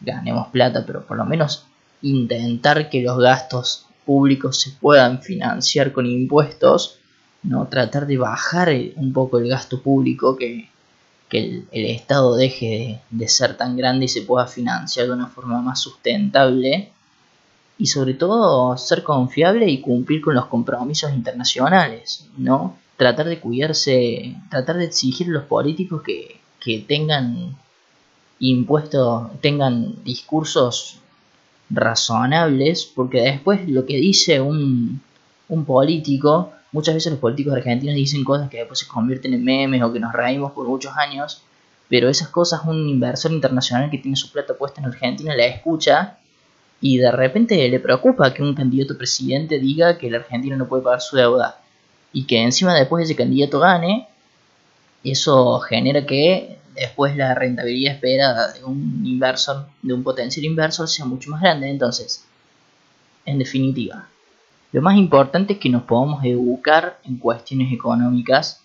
ganemos 0.00 0.48
plata, 0.48 0.84
pero 0.86 1.04
por 1.04 1.16
lo 1.16 1.24
menos 1.24 1.66
intentar 2.02 2.88
que 2.88 3.02
los 3.02 3.18
gastos 3.18 3.86
públicos 4.04 4.60
se 4.60 4.70
puedan 4.70 5.22
financiar 5.22 5.92
con 5.92 6.06
impuestos, 6.06 6.99
no 7.42 7.66
tratar 7.68 8.06
de 8.06 8.18
bajar 8.18 8.70
un 8.96 9.12
poco 9.12 9.38
el 9.38 9.48
gasto 9.48 9.80
público, 9.82 10.36
que, 10.36 10.68
el, 11.30 11.66
Estado 11.70 12.34
deje 12.34 13.00
de, 13.10 13.18
de, 13.18 13.28
ser 13.28 13.56
tan 13.56 13.76
grande 13.76 14.06
y 14.06 14.08
se 14.08 14.22
pueda 14.22 14.46
financiar 14.46 15.06
de 15.06 15.12
una 15.12 15.28
forma 15.28 15.62
más 15.62 15.78
sustentable 15.80 16.90
y 17.78 17.86
sobre 17.86 18.14
todo 18.14 18.76
ser 18.76 19.04
confiable 19.04 19.68
y 19.68 19.80
cumplir 19.80 20.20
con 20.20 20.34
los 20.34 20.46
compromisos 20.46 21.12
internacionales, 21.12 22.26
¿no? 22.36 22.76
Tratar 22.96 23.26
de 23.26 23.38
cuidarse, 23.38 24.36
tratar 24.50 24.76
de 24.76 24.86
exigir 24.86 25.28
a 25.28 25.30
los 25.30 25.44
políticos 25.44 26.02
que, 26.02 26.40
que 26.58 26.80
tengan 26.80 27.56
impuestos, 28.40 29.30
tengan 29.40 30.02
discursos 30.04 30.98
razonables, 31.70 32.84
porque 32.84 33.22
después 33.22 33.68
lo 33.68 33.86
que 33.86 33.96
dice 33.96 34.40
un, 34.40 35.00
un 35.48 35.64
político, 35.64 36.52
muchas 36.72 36.94
veces 36.94 37.12
los 37.12 37.20
políticos 37.20 37.54
argentinos 37.54 37.94
dicen 37.94 38.24
cosas 38.24 38.48
que 38.48 38.58
después 38.58 38.78
se 38.78 38.86
convierten 38.86 39.34
en 39.34 39.44
memes 39.44 39.82
o 39.82 39.92
que 39.92 40.00
nos 40.00 40.12
reímos 40.12 40.52
por 40.52 40.66
muchos 40.66 40.96
años, 40.96 41.42
pero 41.88 42.08
esas 42.08 42.28
cosas 42.28 42.60
un 42.64 42.88
inversor 42.88 43.32
internacional 43.32 43.90
que 43.90 43.98
tiene 43.98 44.16
su 44.16 44.30
plata 44.30 44.54
puesta 44.54 44.80
en 44.80 44.86
Argentina 44.86 45.34
la 45.34 45.46
escucha 45.46 46.18
y 46.80 46.98
de 46.98 47.10
repente 47.10 47.68
le 47.68 47.80
preocupa 47.80 48.32
que 48.32 48.42
un 48.42 48.54
candidato 48.54 48.96
presidente 48.96 49.58
diga 49.58 49.98
que 49.98 50.10
la 50.10 50.18
Argentina 50.18 50.56
no 50.56 50.68
puede 50.68 50.82
pagar 50.82 51.00
su 51.00 51.16
deuda 51.16 51.60
y 52.12 52.24
que 52.26 52.42
encima 52.42 52.74
después 52.74 53.04
ese 53.04 53.16
candidato 53.16 53.60
gane, 53.60 54.08
eso 55.04 55.60
genera 55.60 56.06
que 56.06 56.58
después 56.74 57.16
la 57.16 57.34
rentabilidad 57.34 57.94
esperada 57.94 58.52
de 58.52 58.64
un 58.64 59.02
inversor, 59.04 59.66
de 59.82 59.92
un 59.92 60.02
potencial 60.02 60.44
inversor, 60.44 60.88
sea 60.88 61.04
mucho 61.04 61.30
más 61.30 61.42
grande. 61.42 61.68
Entonces, 61.68 62.24
en 63.24 63.38
definitiva, 63.38 64.08
lo 64.72 64.82
más 64.82 64.96
importante 64.96 65.54
es 65.54 65.58
que 65.58 65.68
nos 65.68 65.82
podamos 65.82 66.24
educar 66.24 67.00
en 67.04 67.16
cuestiones 67.16 67.72
económicas 67.72 68.62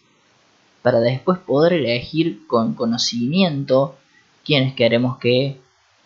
para 0.81 0.99
después 0.99 1.39
poder 1.39 1.73
elegir 1.73 2.45
con 2.45 2.75
conocimiento 2.75 3.95
quienes 4.43 4.75
queremos 4.75 5.17
que 5.17 5.57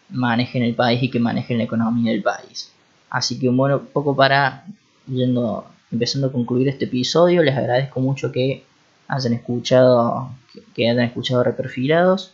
manejen 0.10 0.64
el 0.64 0.74
país 0.74 1.04
y 1.04 1.10
que 1.10 1.20
manejen 1.20 1.58
la 1.58 1.66
economía 1.66 2.12
del 2.12 2.24
país. 2.24 2.72
Así 3.10 3.38
que 3.38 3.50
bueno, 3.50 3.82
poco 3.82 4.16
para 4.16 4.66
yendo, 5.08 5.66
empezando 5.92 6.28
a 6.28 6.32
concluir 6.32 6.70
este 6.70 6.86
episodio, 6.86 7.44
les 7.44 7.58
agradezco 7.58 8.00
mucho 8.00 8.32
que 8.32 8.64
hayan 9.10 9.34
escuchado, 9.34 10.30
que, 10.74 10.90
hayan 10.90 11.04
escuchado 11.04 11.44
reperfilados. 11.44 12.34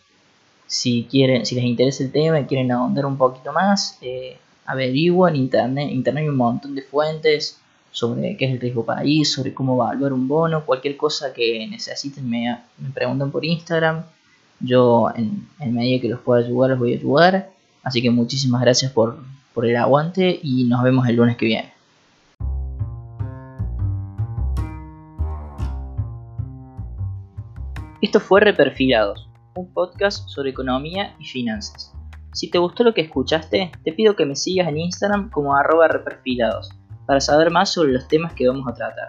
Si 0.67 1.07
quieren, 1.09 1.45
si 1.45 1.55
les 1.55 1.63
interesa 1.63 2.03
el 2.03 2.11
tema 2.11 2.39
y 2.39 2.45
quieren 2.45 2.71
ahondar 2.71 3.05
un 3.05 3.17
poquito 3.17 3.53
más, 3.53 3.97
eh, 4.01 4.37
averiguan 4.65 5.35
en 5.35 5.41
internet, 5.41 5.89
internet 5.91 6.23
hay 6.23 6.29
un 6.29 6.37
montón 6.37 6.75
de 6.75 6.81
fuentes 6.81 7.59
sobre 7.91 8.35
qué 8.35 8.45
es 8.45 8.51
el 8.51 8.59
riesgo 8.59 8.83
país, 8.83 9.31
sobre 9.31 9.53
cómo 9.53 9.75
evaluar 9.75 10.11
un 10.11 10.27
bono, 10.27 10.65
cualquier 10.65 10.97
cosa 10.97 11.33
que 11.33 11.65
necesiten 11.67 12.29
me, 12.29 12.59
preguntan 12.93 13.31
por 13.31 13.45
Instagram. 13.45 14.03
Yo 14.59 15.11
en, 15.15 15.47
en 15.59 15.73
medida 15.73 16.01
que 16.01 16.09
los 16.09 16.19
pueda 16.19 16.43
ayudar 16.45 16.71
los 16.71 16.79
voy 16.79 16.93
a 16.93 16.97
ayudar. 16.97 17.55
Así 17.85 18.01
que 18.01 18.09
muchísimas 18.09 18.61
gracias 18.61 18.91
por, 18.91 19.19
el 19.61 19.75
aguante 19.77 20.39
y 20.41 20.65
nos 20.65 20.83
vemos 20.83 21.07
el 21.07 21.15
lunes 21.15 21.37
que 21.37 21.45
viene. 21.45 21.71
Esto 28.01 28.19
fue 28.19 28.41
Reperfilados, 28.41 29.29
un 29.55 29.71
podcast 29.71 30.27
sobre 30.27 30.49
economía 30.49 31.15
y 31.19 31.25
finanzas. 31.25 31.94
Si 32.35 32.49
te 32.49 32.57
gustó 32.57 32.83
lo 32.83 32.93
que 32.93 32.99
escuchaste, 32.99 33.71
te 33.85 33.93
pido 33.93 34.17
que 34.17 34.25
me 34.25 34.35
sigas 34.35 34.67
en 34.67 34.77
Instagram 34.77 35.29
como 35.29 35.55
arroba 35.55 35.87
reperfilados 35.87 36.69
para 37.05 37.21
saber 37.21 37.49
más 37.49 37.71
sobre 37.71 37.93
los 37.93 38.09
temas 38.09 38.33
que 38.33 38.45
vamos 38.45 38.67
a 38.67 38.73
tratar. 38.73 39.07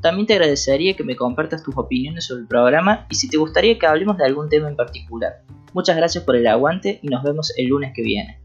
También 0.00 0.26
te 0.26 0.32
agradecería 0.32 0.96
que 0.96 1.04
me 1.04 1.14
compartas 1.14 1.62
tus 1.62 1.76
opiniones 1.78 2.26
sobre 2.26 2.42
el 2.42 2.48
programa 2.48 3.06
y 3.10 3.14
si 3.14 3.28
te 3.28 3.36
gustaría 3.36 3.78
que 3.78 3.86
hablemos 3.86 4.16
de 4.16 4.24
algún 4.24 4.48
tema 4.48 4.68
en 4.68 4.74
particular. 4.74 5.44
Muchas 5.72 5.96
gracias 5.96 6.24
por 6.24 6.34
el 6.34 6.48
aguante 6.48 6.98
y 7.00 7.06
nos 7.06 7.22
vemos 7.22 7.52
el 7.56 7.68
lunes 7.68 7.92
que 7.94 8.02
viene. 8.02 8.40